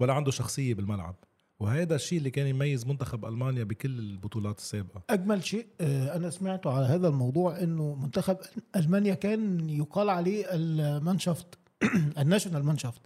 [0.01, 1.15] ولا عنده شخصية بالملعب.
[1.61, 5.03] وهذا الشيء اللي كان يميز منتخب ألمانيا بكل البطولات السابقة.
[5.11, 8.37] أجمل شيء آه، أنا سمعته على هذا الموضوع إنه منتخب
[8.77, 11.59] ألمانيا كان يقال عليه المانشافت
[12.19, 13.01] الناشونال مانشافت.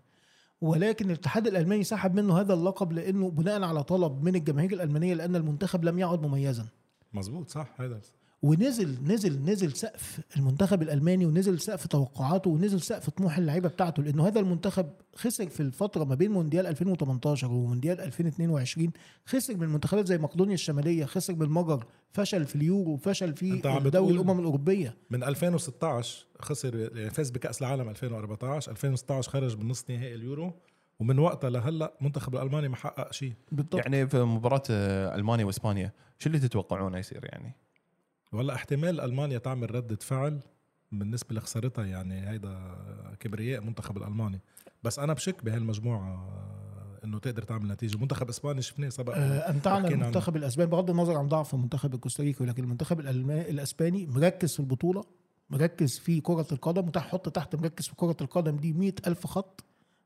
[0.60, 5.36] ولكن الاتحاد الألماني سحب منه هذا اللقب لإنه بناء على طلب من الجماهير الألمانية لأن
[5.36, 6.66] المنتخب لم يعد مميزا.
[7.12, 8.00] مزبوط صح هذا
[8.42, 14.26] ونزل نزل نزل سقف المنتخب الألماني ونزل سقف توقعاته ونزل سقف طموح اللعيبة بتاعته لأنه
[14.26, 18.90] هذا المنتخب خسر في الفترة ما بين مونديال 2018 ومونديال 2022
[19.26, 23.61] خسر من منتخبات زي مقدونيا الشمالية خسر بالمجر فشل في اليورو فشل في
[23.92, 24.96] دوري الأمم الأوروبية.
[25.11, 30.52] من 2016 خسر يعني فاز بكأس العالم 2014 2016 خرج من نصف نهائي اليورو
[31.00, 33.33] ومن وقتها لهلأ المنتخب الألماني ما حقق شيء.
[33.52, 33.74] بالضبط.
[33.74, 34.62] يعني في مباراة
[35.14, 37.57] ألمانيا وإسبانيا شو اللي تتوقعونه يصير يعني؟
[38.32, 40.40] والله احتمال ألمانيا تعمل ردة فعل
[40.92, 42.58] بالنسبة لخسارتها يعني هيدا
[43.20, 44.40] كبرياء منتخب الألماني.
[44.82, 46.28] بس أنا بشك بهالمجموعة
[47.04, 47.98] إنه تقدر تعمل نتيجة.
[47.98, 52.64] منتخب اسبانيا شفناه سبق آه، امتعنا المنتخب الأسباني بغض النظر عن ضعف المنتخب الكوستاريكي ولكن
[52.64, 55.04] المنتخب الأسباني مركز في البطولة
[55.50, 59.64] مركز في كرة القدم وتحت حط تحت مركز في كرة القدم دي مئة ألف خط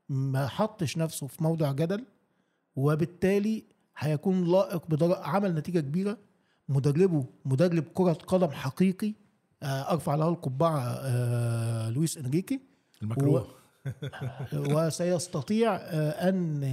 [0.09, 2.05] ما حطش نفسه في موضع جدل
[2.75, 3.63] وبالتالي
[3.97, 6.17] هيكون لائق بدرجة عمل نتيجة كبيرة
[6.69, 9.13] مدربه مدرب كرة قدم حقيقي.
[9.63, 12.59] آه، أرفع له القبعة آه، لويس إنريكي.
[13.01, 13.47] المكروه.
[14.53, 16.63] وسيستطيع آه، أن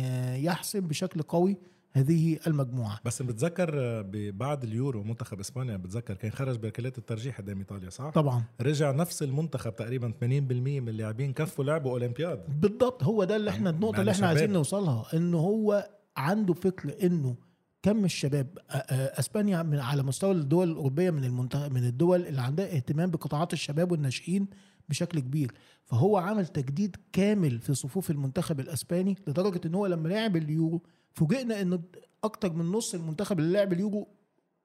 [0.45, 1.57] يحسم بشكل قوي
[1.93, 3.01] هذه المجموعة.
[3.05, 8.43] بس بتذكر بعد اليورو منتخب إسبانيا بتذكر كان خرج بركلات الترجيح قدام إيطاليا صح؟ طبعا.
[8.61, 12.61] رجع نفس المنتخب تقريبا 80% من اللاعبين كفوا لعبوا أولمبياد.
[12.61, 14.29] بالضبط هو ده اللي إحنا النقطة يعني اللي إحنا شباب.
[14.29, 17.37] عايزين نوصلها انه هو عنده فكر إنه
[17.85, 22.41] كم الشباب آه، آه، إسبانيا من على مستوى الدول الأوروبية من المنتخب من الدول اللي
[22.41, 24.47] عندها اهتمام بقطاعات الشباب والناشئين
[24.89, 25.53] بشكل كبير.
[25.85, 31.61] فهو عمل تجديد كامل في صفوف المنتخب الإسباني لدرجة إن هو لما لعب اليورو فوجئنا
[31.63, 31.83] انه
[32.25, 34.09] أكتر من نص المنتخب اللي لعب اليورو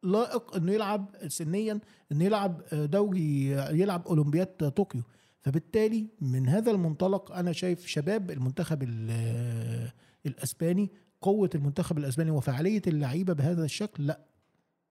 [0.03, 1.79] لائق إنه يلعب سنيا
[2.11, 5.01] إنه يلعب آه، دوري آه، يلعب اولمبياد طوكيو.
[5.41, 9.91] فبالتالي من هذا المنطلق أنا شايف شباب المنتخب ال-
[10.25, 14.19] الإسباني قوة المنتخب الأسباني وفعالية اللعيبة بهذا الشكل؟ لا.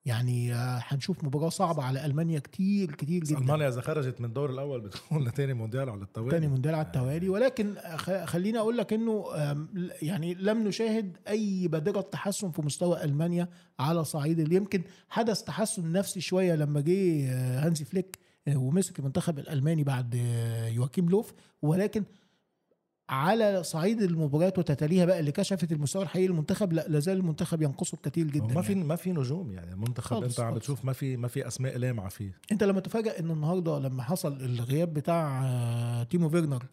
[0.05, 3.39] يعني آه، هنشوف مباراة صعبة على ألمانيا كتير كتير جدا.
[3.39, 7.29] ألمانيا إذا خرجت من الدور الأول بتكون لتاني مونديال على التوالي تاني مونديال على التوالي
[7.29, 9.25] ولكن خ- خليني أقول لك إنه
[10.03, 15.93] يعني لم نشاهد أي بادره تحسن في مستوى ألمانيا على صعيد اللي يمكن حدث تحسن
[15.93, 21.33] نفسي شوية لما جه آه، هانزي فليك آه، ومسك المنتخب الألماني بعد آه، يواكيم لوف.
[21.63, 22.05] ولكن
[23.09, 28.27] على صعيد المباريات وتتاليها بقى اللي كشفت المستوى الحقيقي للمنتخب لا لازال المنتخب ينقصه كتير
[28.27, 28.85] جدا ما في يعني.
[28.85, 30.55] ما في نجوم يعني المنتخب انت عم.
[30.55, 34.33] بتشوف ما في ما في أسماء لامعه فيه أنت لما تفاجئ إن النهارده لما حصل
[34.41, 36.65] الغياب بتاع آه، تيمو فيرنر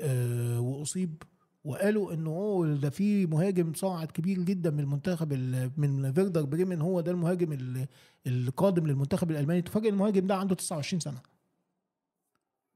[0.00, 1.22] آه، وأصيب
[1.64, 6.80] وقالوا انه هو ده في مهاجم صاعد كبير جدا من المنتخب ال- من فيردر بريمن
[6.80, 7.86] هو ده المهاجم ال-
[8.26, 11.18] القادم للمنتخب الألماني تفاجئ المهاجم ده عنده 29 سنة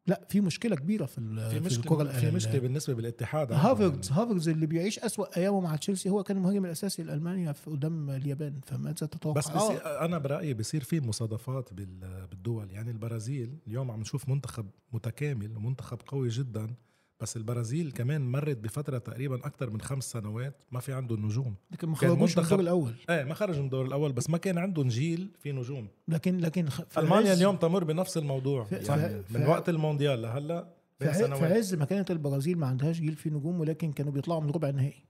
[0.07, 1.15] لا في مشكلة كبيرة في
[1.51, 6.23] في مشكلة في مشكلة بالنسبة بالاتحاد هافرز هافرز اللي بيعيش أسوأ أيامه مع تشيلسي هو
[6.23, 9.39] كان المهاجم الأساسي لألمانيا في قدام اليابان فماذا تتوقع.
[9.41, 14.29] بس آه، بصير أنا برأيي بصير في مصادفات بال- بالدول يعني البرازيل اليوم عم نشوف
[14.29, 16.75] منتخب متكامل ومنتخب قوي جدا.
[17.23, 21.55] بس البرازيل كمان مرت بفترة تقريبا أكثر من خمس سنوات ما في عنده النجوم.
[21.71, 22.95] لكن ما خرجوش من الدور الأول.
[23.11, 25.89] إيه ما خرج من الدور الأول بس ما كان عندهم جيل في نجوم.
[26.09, 28.65] لكن لكن في ألمانيا عز- اليوم تمر بنفس الموضوع.
[28.65, 32.67] في- يعني في- من في- وقت المونديال لهلأ في في عز ما كانت البرازيل ما
[32.67, 35.05] عندهاش جيل فيه نجوم ولكن كانوا بيطلعوا من ربع النهائي.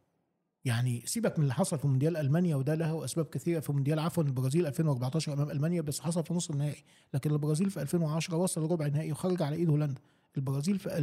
[0.64, 4.22] يعني سيبك من اللي حصل في مونديال ألمانيا وده له أسباب كثيرة في مونديال عفوا
[4.22, 6.85] البرازيل 2014 أمام ألمانيا بس حصل في نص النهائي.
[7.14, 10.01] لكن البرازيل في 2010 وصل لربع النهائي وخرج على إيد هولندا.
[10.37, 10.98] البرازيل في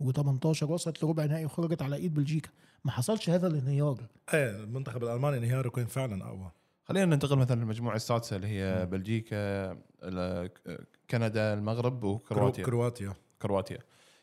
[0.00, 2.50] 2018 وصلت لربع النهائي وخرجت على إيد بلجيكا.
[2.84, 4.06] ما حصلش هذا الانهيار.
[4.34, 6.50] إيه المنتخب الألماني انهياره كان فعلا أقوى.
[6.84, 9.72] خلينا ننتقل مثلا للمجموعة السادسة اللي هي بلجيكا
[11.10, 13.14] كندا المغرب وكرواتيا كرواتيا.
[13.42, 13.78] كرواتيا.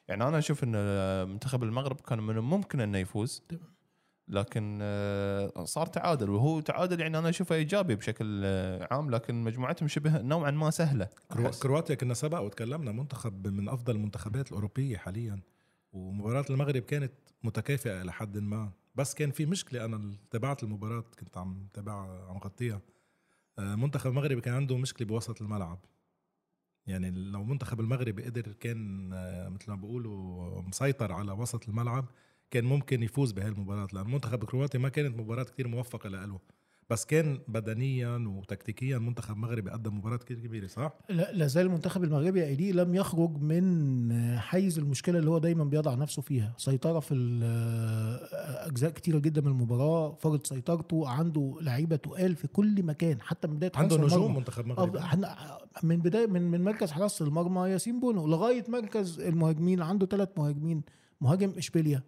[0.07, 0.73] يعني أنا أشوف إن
[1.29, 3.43] منتخب المغرب كان من الممكن إنه يفوز.
[4.27, 6.29] لكن آه، صار تعادل.
[6.29, 8.45] وهو تعادل يعني أنا أشوفه إيجابي بشكل
[8.91, 11.07] عام لكن مجموعتهم شبه نوعا ما سهلة.
[11.61, 15.39] كرواتيا كنا سبق وتكلمنا منتخب من أفضل المنتخبات الأوروبية حاليا.
[15.93, 17.11] ومباراة المغرب كانت
[17.43, 18.71] متكافئة إلى حد ما.
[18.95, 22.81] بس كان في مشكلة أنا تابعت المباراة كنت عم تابعها عم غطيها.
[23.59, 25.79] آه، منتخب المغرب كان عنده مشكلة بوسط الملعب.
[26.87, 32.05] يعني لو منتخب المغرب قدر كان آه، مثل ما بيقولوا مسيطر على وسط الملعب
[32.51, 33.87] كان ممكن يفوز بهالمباراة.
[33.93, 36.39] لأن منتخب كرواتيا ما كانت مباراة كتير موفقة له
[36.89, 42.03] بس كان بدنيا وتكتيكيا منتخب مغربي قدم مباراة كتير كبيرة صح؟ لا لا زال المنتخب
[42.03, 46.99] المغربي يا ايدي لم يخرج من حيز المشكلة اللي هو دايما بيضع نفسه فيها سيطرة
[46.99, 47.15] في
[48.67, 53.55] أجزاء كتيره جدا من المباراة فرض سيطرته عنده لعيبة تقال في كل مكان حتى من
[53.55, 54.37] بداية عنده نجوم المرمى.
[54.37, 54.99] منتخب مغربي
[55.83, 60.81] من بداية من من مركز حراسة المرمى ياسين بونو لغاية مركز المهاجمين عنده ثلاث مهاجمين
[61.21, 62.03] مهاجم إشبيليا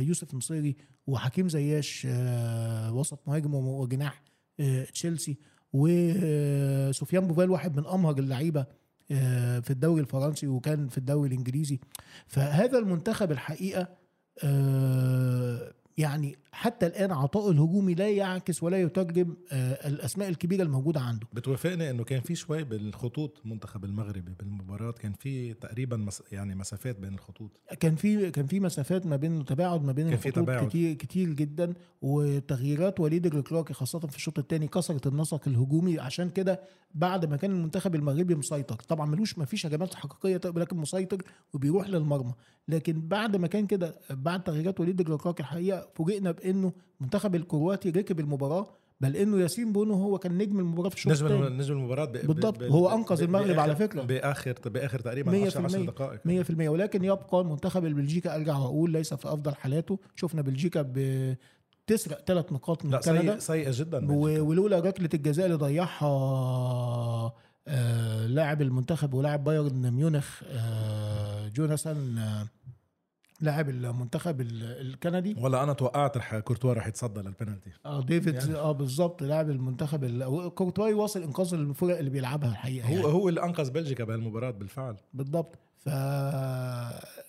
[0.00, 4.22] يوسف نصيري وحكيم زياش آه، وسط مهاجم وجناح
[4.60, 5.38] آه، تشيلسي
[5.72, 8.66] وسفيان بوفال واحد من أمهر اللعيبة
[9.10, 11.80] آه، في الدوري الفرنسي وكان في الدوري الإنجليزي.
[12.26, 13.88] فهذا المنتخب الحقيقة
[14.44, 21.26] آه، يعني حتى الآن عطائه الهجومي لا يعكس ولا يترجم آه، الأسماء الكبيرة الموجودة عنده.
[21.32, 26.98] بتوافقني إنه كان في شوي بالخطوط المنتخب المغربي بالمباراة كان في تقريبا مس يعني مسافات
[26.98, 27.50] بين الخطوط.
[27.80, 30.68] كان في كان في مسافات ما بين تباعد ما بين كان في الخطوط تباعد.
[30.68, 35.98] كتير كتير جدا وتغييرات وليد الركراكي خاصة في الشوط الثاني كسرت النسق الهجومي.
[35.98, 36.60] عشان كده
[36.94, 38.76] بعد ما كان المنتخب المغربي مسيطر.
[38.76, 41.22] طبعا ملوش ما فيش هجمات حقيقية لكن مسيطر
[41.54, 42.32] وبيروح للمرمى.
[42.68, 48.20] لكن بعد ما كان كده بعد تغييرات وليد الركراكي الحقيقة فوجئنا بانه المنتخب الكرواتي ركب
[48.20, 48.66] المباراه
[49.00, 52.26] بل انه ياسين بونو هو كان نجم المباراة في الشوط نجم نجم المباراة ب- ب-
[52.26, 52.58] بالضبط.
[52.58, 54.02] ب- هو ب- أنقذ ب- المغرب على فكرة.
[54.02, 55.90] باخر بآخر تقريبا مية 10 في 10 المية.
[55.90, 62.24] دقائق 100% ولكن يبقى المنتخب البلجيكي أرجع وأقول ليس في أفضل حالاته شفنا بلجيكا بتسرق
[62.26, 67.32] ثلاث نقاط من لا كندا سيئة جدا ولولا ركلة الجزاء اللي ضيعها
[67.68, 72.46] آه، لاعب المنتخب ولاعب بايرن ميونخ آه، جوناثان آه،
[73.42, 75.34] لاعب المنتخب ال- الكندي.
[75.38, 77.70] ولا أنا توقعت رح كورتوا رح يتصدى للبنالتي.
[77.86, 78.54] آه ديفيد يعني.
[78.54, 83.04] آه بالظبط لاعب المنتخب ال- كورتوا واصل إنقاذ الفرق اللي بيلعبها الحقيقة هو يعني.
[83.06, 84.96] هو اللي أنقذ بلجيكا بهالمباراة بالفعل.
[85.14, 85.58] بالضبط.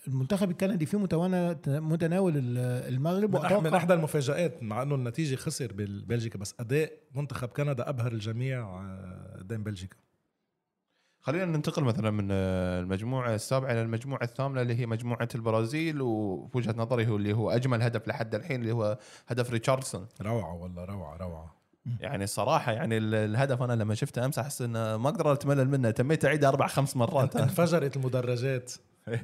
[0.06, 0.98] فالمنتخب الكندي فيه
[1.68, 2.58] متناول ال-
[2.94, 8.60] المغرب من, إحدى المفاجآت مع إنه النتيجة خسر ببلجيكا بس أداء منتخب كندا أبهر الجميع
[8.60, 9.96] آه، قدام بلجيكا.
[11.24, 16.74] خلينا ننتقل مثلا من المجموعة السابعة إلى المجموعة الثامنة اللي هي مجموعة البرازيل وفي وجهه
[16.78, 18.98] نظري هو اللي هو أجمل هدف لحد الحين اللي هو
[19.28, 20.06] هدف ريتشاردسون.
[20.22, 21.54] روعة والله روعة روعة.
[22.00, 25.90] يعني الصراحه يعني ال- الهدف أنا لما شفته أمس أحس إنه ما أقدر أتملل منه
[25.90, 27.36] تميت اعيده أربع خمس مرات.
[27.36, 28.72] انفجرت المدرجات.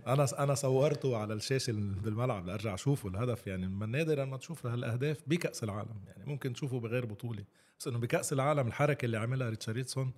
[0.06, 3.46] أنا أنا صورته على الشاشه بالملعب لأرجع أشوفه الهدف.
[3.46, 5.94] يعني من نادرا ما تشوف هالأهداف بكأس العالم.
[6.06, 7.44] يعني ممكن تشوفه بغير بطولة.
[7.78, 10.12] بس إنه بكأس العالم الحركة اللي عملها ريتشارلسون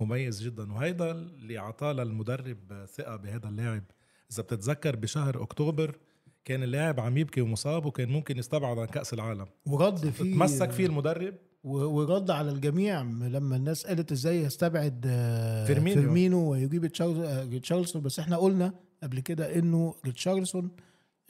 [0.00, 0.72] مميز جدا.
[0.72, 3.82] وهيدا اللي أعطاه للمدرب ثقة بهذا اللاعب.
[4.32, 5.96] إذا بتتذكر بشهر أكتوبر
[6.44, 9.46] كان اللاعب عم يبكي ومصاب وكان ممكن يستبعد عن كأس العالم.
[9.66, 11.34] ورد فيه تمسك فيه المدرب.
[11.64, 13.02] ورد على الجميع.
[13.02, 16.02] لما الناس قالت إزاي يستبعد آه، فيرمينو.
[16.02, 18.72] فيرمينو ويجيب ريتشارلز- آه، ريتشارلسون بس إحنا قلنا
[19.02, 20.70] قبل كده إنه ريتشارلسون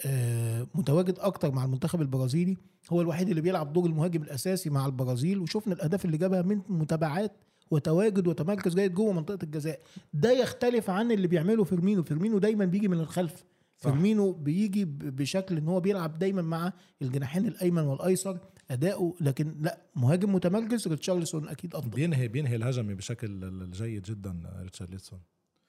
[0.07, 2.57] آه، متواجد أكتر مع المنتخب البرازيلي.
[2.91, 5.39] هو الوحيد اللي بيلعب دور المهاجم الأساسي مع البرازيل.
[5.39, 7.33] وشفنا الأهداف اللي جابها من متابعات
[7.71, 9.81] وتواجد وتمركز جيد جوه منطقة الجزاء.
[10.15, 12.03] ده يختلف عن اللي بيعمله فيرمينو.
[12.03, 13.45] فيرمينو دايما بيجي من الخلف.
[13.77, 18.39] فيرمينو بيجي ب- بشكل إن هو بيلعب دايما مع الجناحين الأيمن والأيسر
[18.71, 19.15] أداؤه.
[19.21, 21.91] لكن لا مهاجم متمركز ريتشارلسون أكيد أفضل.
[21.91, 25.21] بينهي بينهي الهجمة بشكل جيد جدا ريتشارلسون.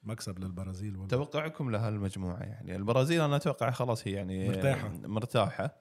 [0.03, 2.75] مكسب للبرازيل وال- توقعكم لهالمجموعة يعني.
[2.75, 4.91] البرازيل أنا أتوقع خلاص هي يعني مرتاحة.
[5.05, 5.75] مرتاحة.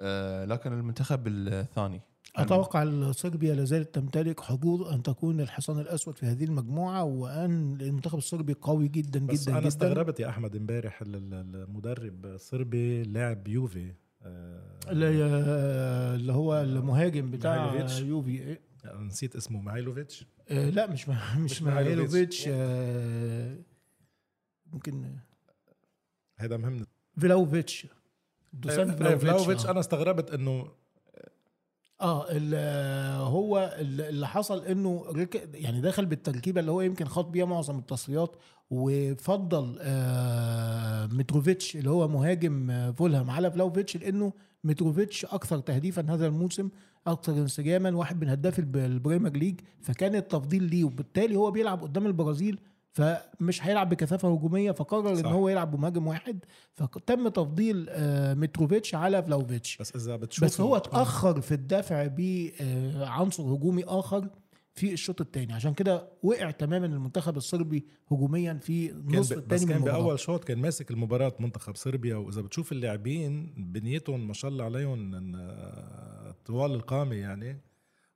[0.00, 2.00] آه، لكن المنتخب الثاني؟
[2.36, 8.18] أتوقع صربيا لا زالت تمتلك حظوظ أن تكون الحصان الأسود في هذه المجموعة وأن المنتخب
[8.18, 13.02] الصربي قوي جدا بس جدا أنا جدا استغربت يا أحمد امبارح ال- ال- المدرب الصربي
[13.02, 13.92] لاعب يوفي
[14.22, 17.74] آه، اللي هو المهاجم بتاع.
[18.00, 18.58] يوفي؟
[19.00, 21.08] نسيت اسمه ميلوفيتش آه، لا مش
[21.38, 21.62] مش.
[21.62, 23.56] ميهايلوفيتش آه،
[24.72, 25.16] ممكن
[26.36, 26.86] هذا مهم
[27.18, 27.86] فلاهوفيتش
[28.52, 29.70] دوسان فلاهوفيتش آه.
[29.70, 30.68] أنا استغربت إنه
[32.02, 35.04] آه هو ال- اللي حصل إنه
[35.54, 38.36] يعني دخل بالتركيبة اللي هو يمكن خاض بيها معظم التصفيات
[38.70, 44.32] وفضل آه ميتروفيتش اللي هو مهاجم آه، فولهام على فلاهوفيتش لإنه
[44.64, 46.68] ميتروفيتش أكثر تهديفا هذا الموسم
[47.06, 51.82] أكثر انسجاما واحد من هداف الب- ال Premier League فكان التفضيل ليه وبالتالي هو بيلعب
[51.82, 52.58] قدام البرازيل
[52.92, 55.20] فمش هيلعب بكثافة هجومية فقرر صح.
[55.26, 56.44] ان هو يلعب بمهاجم واحد.
[56.74, 59.76] فتم تفضيل آه ميتروفيتش على فلاهوفيتش.
[59.80, 64.28] بس إذا بتشوف بس هو اتأخر في الدفع بعنصر هجومي آخر
[64.74, 69.82] في الشوط الثاني عشان كده وقع تماما المنتخب الصربي هجوميا في النصف ب- الثاني كان
[69.84, 72.16] بأول شوط كان ماسك المباراة منتخب صربيا.
[72.16, 77.60] وإذا بتشوف اللاعبين بنيتهم ما شاء الله عليهم آه، طوال القامة يعني.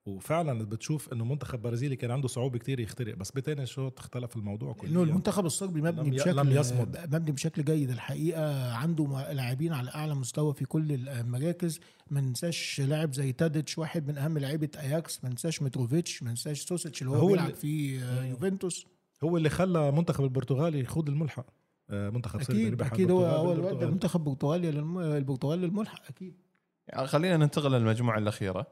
[0.07, 4.69] وفعلا بتشوف إنه منتخب برازيلي كان عنده صعوبه كتير يخترق بس بتاني شوط اختلف الموضوع
[4.69, 7.15] إنه كله المنتخب الصربي مبني لم بشكل لم يصمد.
[7.15, 7.91] مبني بشكل جيد.
[7.91, 11.81] الحقيقة عنده لاعبين على أعلى مستوى في كل المراكز.
[12.11, 15.25] ما ننساش لاعب زي تاديتش واحد من أهم لعيبه أياكس.
[15.25, 18.87] ما ننساش ميتروفيتش ما ننساش كوستيتش اللي هو, هو بيلعب اللي- في آه، يوفنتوس.
[19.25, 21.47] هو اللي خلى منتخب البرتغال يخوض الملحق
[21.91, 23.91] آه، منتخب صربيا أكيد ربح أكيد هو هو الواد ده بالبرتغال.
[23.93, 26.35] منتخب برتغاليا للم- البرتغال للملحق أكيد.
[26.89, 28.67] يعني خلينا ننتقل للمجموعة الأخيرة.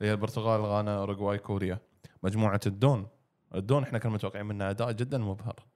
[0.00, 1.78] اللي هي البرتغال غانا أوروغواي كوريا.
[2.22, 3.06] مجموعة الدون.
[3.54, 5.73] الدون إحنا كنا متوقعين منه أداء جدا مبهر.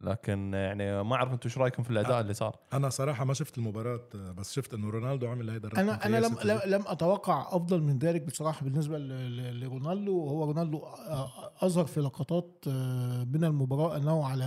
[0.00, 2.56] لكن يعني ما أعرف أنتم إيش رأيكم في الأداء اللي صار.
[2.72, 6.16] أنا صراحة ما شفت المباراة آه، بس شفت إنه رونالدو عمل هيدا الرقم أنا أنا
[6.26, 10.16] لم لم, لم أتوقع أفضل من ذلك بصراحة بالنسبة ل- ل- لرونالدو.
[10.16, 10.84] وهو رونالدو أ-
[11.64, 14.44] أظهر في لقطات آه، من المباراة إنه على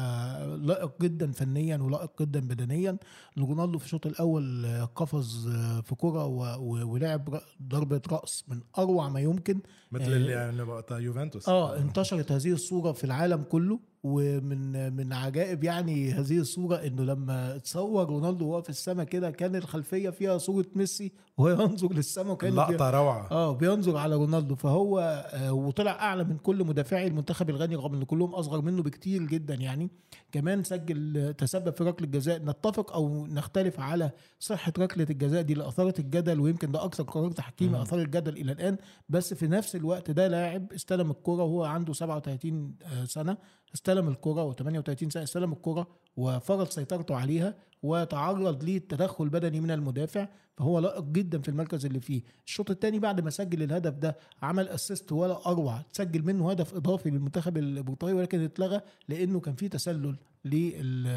[0.62, 2.98] لائق جدا فنيا ولائق جدا بدنيا.
[3.38, 6.26] رونالدو في الشوط الأول آه، قفز آه، في كرة
[6.86, 9.60] ولعب ضربة رأس من أروع ما يمكن.
[9.92, 11.50] مثل آه، اللي يعني وقتها يوفنتوس.
[11.50, 13.80] آه انتشرت هذه الصورة في العالم كله.
[14.08, 19.56] ومن من عجائب يعني هذه الصورة إنه لما تصور رونالدو وهو في السماء كده كان
[19.56, 23.28] الخلفية فيها صورة ميسي وهو ينظر للسماء وكان لقطة روعة.
[23.32, 24.56] آه بينظر على رونالدو.
[24.56, 25.00] فهو
[25.34, 29.54] آه وطلع أعلى من كل مدافعي المنتخب الغني رغم إن كلهم أصغر منه بكتير جدا
[29.56, 29.90] يعني.
[30.32, 32.40] كمان سجل تسبب في ركلة جزاء.
[32.46, 37.32] نتفق أو نختلف على صحة ركلة الجزاء دي اللي اثارت الجدل ويمكن ده أكثر قرار
[37.32, 37.82] تحكيمي.
[37.82, 38.78] أثار الجدل إلى الآن.
[39.10, 43.38] بس في نفس الوقت ده لاعب استلم الكرة وهو عنده 37 آه، سنة.
[43.76, 45.88] استلم الكره و38 سنه استلم الكره
[46.18, 52.22] وفرض سيطرته عليها وتعرض للتدخل البدني من المدافع فهو لائق جدا في المركز اللي فيه.
[52.46, 57.10] الشوط الثاني بعد ما سجل الهدف ده عمل اسيست ولا أروع سجل منه هدف إضافي
[57.10, 60.16] للمنتخب البرتغالي ولكن اتلغى لأنه كان في تسلل
[60.46, 61.08] لل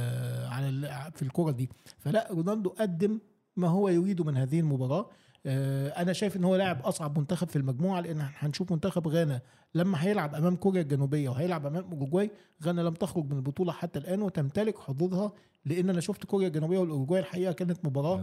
[0.49, 1.71] على في الكره دي.
[1.99, 3.19] فلا رونالدو قدم
[3.57, 5.01] ما هو يريده من هذه المباراة.
[5.01, 5.11] آه،
[5.47, 9.41] أنا شايف إن هو لاعب أصعب منتخب في المجموعة لأن هنشوف منتخب غانا
[9.75, 12.31] لما هيلعب أمام كوريا الجنوبية وهيلعب أمام أوروجواي
[12.65, 15.33] غانا لم تخرج من البطولة حتى الآن وتمتلك حظوظها
[15.65, 18.23] لأن أنا شفت كوريا الجنوبية والأوروجواي الحقيقة كانت مباراة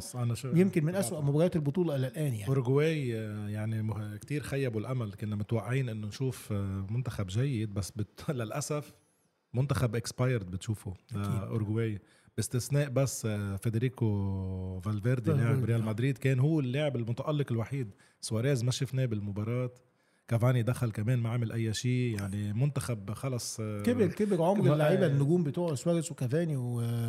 [0.59, 5.36] يمكن من أسوأ مباريات البطولة إلى الآن يعني اورجواي آه، يعني كتير خيبوا الأمل كنا
[5.36, 8.24] متوقعين إنه نشوف آه، منتخب جيد بس بت...
[8.30, 8.93] للأسف
[9.53, 11.51] منتخب expired بتشوفه أكيد.
[12.38, 15.86] باستثناء بس آه، فيدريكو فالفيردي فالفيردي، لاعب ريال آه.
[15.86, 19.72] مدريد كان هو اللاعب المتألق الوحيد سواريز ما شفناه بالمباراه
[20.28, 25.05] كافاني دخل كمان ما عمل أي شيء يعني منتخب خلص آه، كبر كبر عمر اللعيبة
[25.05, 25.09] آه.
[25.09, 26.57] النجوم بتوع سواريز وكافاني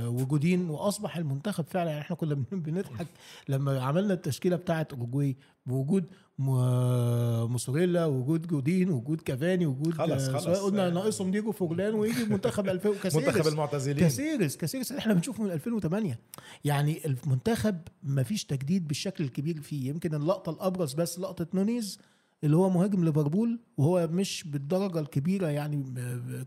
[0.06, 3.06] وجودين وأصبح المنتخب فعلا يعني إحنا كنا بن- بنضحك
[3.48, 6.04] لما عملنا التشكيلة بتاعه أوروجواي بوجود
[6.38, 10.58] م- موسليرا وجود جودين وجود كافاني وجود خلص- آه، خلص.
[10.60, 13.98] قلنا ناقصهم دييجو فورلان ويجي منتخب 2000 منتخب وكاسيرس المعتزلين.
[13.98, 16.18] كاسيرس كاسيرس اللي إحنا بنشوفه من 2008
[16.64, 19.88] يعني المنتخب ما فيش تجديد بالشكل الكبير فيه.
[19.88, 21.98] يمكن اللقطة الأبرز بس لقطة نونيز
[22.44, 25.84] اللي هو مهاجم ليفربول وهو مش بالدرجة الكبيرة يعني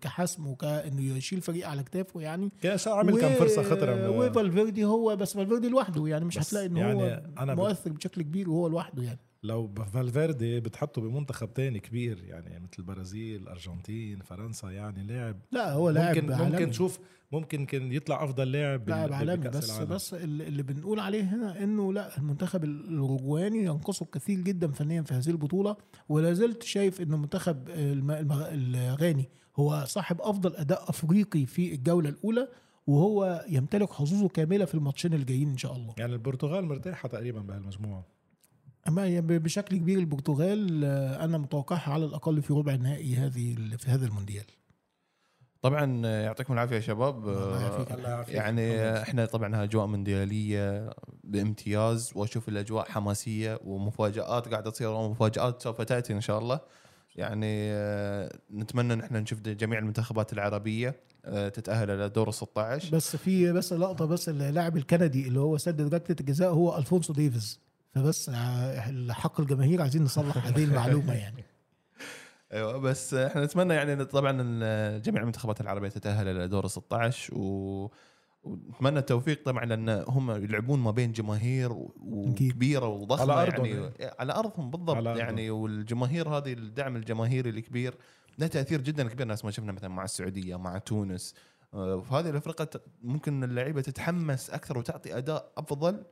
[0.02, 2.52] كحسم وكإنه يشيل فريق على كتافه يعني.
[2.62, 6.78] كان عمل كم فرصة خطرة من- وفالفيردي هو بس فالفيردي لوحده يعني مش هتلاقي إن
[6.78, 9.20] يعني هو أنا ب- مؤثر بشكل كبير وهو لوحده يعني.
[9.44, 15.89] لو فالفيردي بتحطه بمنتخب تاني كبير يعني مثل البرازيل الارجنتين فرنسا يعني لاعب لا هو
[15.89, 16.52] لاعب ممكن عالمي.
[16.52, 17.00] ممكن تشوف
[17.32, 19.89] ممكن كان يطلع أفضل لاعب لاعب عالمي بس العالم.
[19.89, 25.30] بس اللي بنقول عليه هنا إنه لا المنتخب الاوروجواني ينقصه كثير جدا فنيا في هذه
[25.30, 25.76] البطولة
[26.10, 32.10] ولا زلت شايف ان المنتخب الم- الم- الغاني هو صاحب أفضل أداء أفريقي في الجولة
[32.10, 32.48] الأولى
[32.88, 38.06] وهو يمتلك حظوظه كاملة في الماتشين الجايين إن شاء الله يعني البرتغال مرتاحة تقريبا بهالمجموعة
[38.88, 44.06] أما بشكل كبير البرتغال آه، أنا متوقعها على الأقل في ربع النهائي هذه في هذا
[44.06, 44.46] المونديال.
[45.62, 47.30] طبعا آه، يعطيكم العافية يا شباب.
[47.30, 47.92] الله يعافيك.
[47.92, 48.36] آه، الله يعافيك.
[48.36, 56.14] يعني إحنا طبعا أجواء مونديالية بامتياز وأشوف الأجواء حماسية ومفاجآت قاعدة تصير ومفاجآت سوف تأتي
[56.14, 56.60] إن شاء الله.
[57.16, 57.72] يعني
[58.52, 60.96] نتمنى إن إحنا نشوف جميع المنتخبات العربية
[61.54, 65.94] تتأهل إلى دور ال 16 بس في بس لقطة بس اللاعب الكندي اللي هو سدد
[65.94, 67.60] ركلة الجزاء هو ألفونسو ديفيز.
[67.94, 71.44] فبس ع- حق الجماهير عايزين نصلح هذه المعلومة يعني.
[72.54, 76.72] أيوه بس إحنا نتمنى يعني إن طبعا إن جميع المنتخبات العربية تتأهل إلى دور ال
[76.72, 77.92] 16 و
[78.44, 83.92] ونتمنى التوفيق طبعا لأن هم يلعبون ما بين جماهير و- وكبيرة وضخمة على أرضهم يعني.
[84.20, 85.26] على أرضهم بالضبط على أرضهم.
[85.26, 85.50] يعني.
[85.50, 87.94] والجماهير هذه الدعم الجماهيري الكبير
[88.39, 89.28] له تأثير جدا كبير.
[89.28, 91.36] ناس ما شفنا مثلا مع السعودية مع تونس.
[91.74, 96.04] آه، في هذه الافرقه ت- ممكن اللعيبة تتحمس أكثر وتعطي أداء أفضل.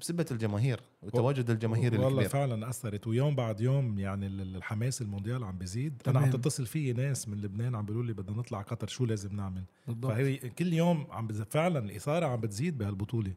[0.00, 2.28] بسبة الجماهير وتواجد الجماهير والله الكبير.
[2.28, 6.02] فعلا أثرت ويوم بعد يوم يعني ال- الحماس المونديال عم بيزيد.
[6.08, 6.30] أنا عم.
[6.30, 10.12] تتصل في ناس من لبنان عم بيقولوا لي بدنا نطلع قطر شو لازم نعمل؟ بالضبط.
[10.12, 11.42] فهي كل يوم عم بز...
[11.42, 13.32] فعلا الإثارة عم بتزيد بهالبطولة.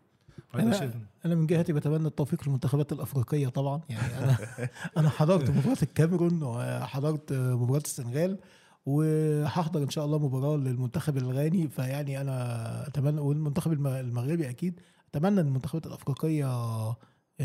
[0.55, 0.83] أنا-
[1.25, 3.81] أنا من جهتي بتمنى التوفيق للمنتخبات الأفريقية طبعا.
[3.89, 4.37] يعني أنا
[4.97, 8.37] أنا حضرت مباراة الكاميرون وحضرت مباراة السنغال
[8.85, 11.67] وهحضر إن شاء الله مباراة للمنتخب الغاني.
[11.69, 14.79] فيعني أنا أتمنى والمنتخب الم- المغربي أكيد
[15.17, 16.95] أتمنى إن المنتخبات الأفريقية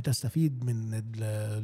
[0.05, 1.03] تستفيد من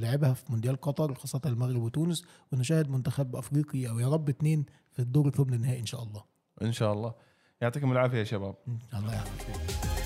[0.01, 4.99] لعبها في مونديال قطر خاصة المغرب وتونس ونشاهد منتخب افريقي أو يا رب اثنين في
[4.99, 6.25] الدور الثمن النهائي إن شاء الله.
[6.63, 7.15] إن شاء الله.
[7.61, 8.55] يعطيكم العافية يا شباب.
[8.95, 9.98] الله يعافيك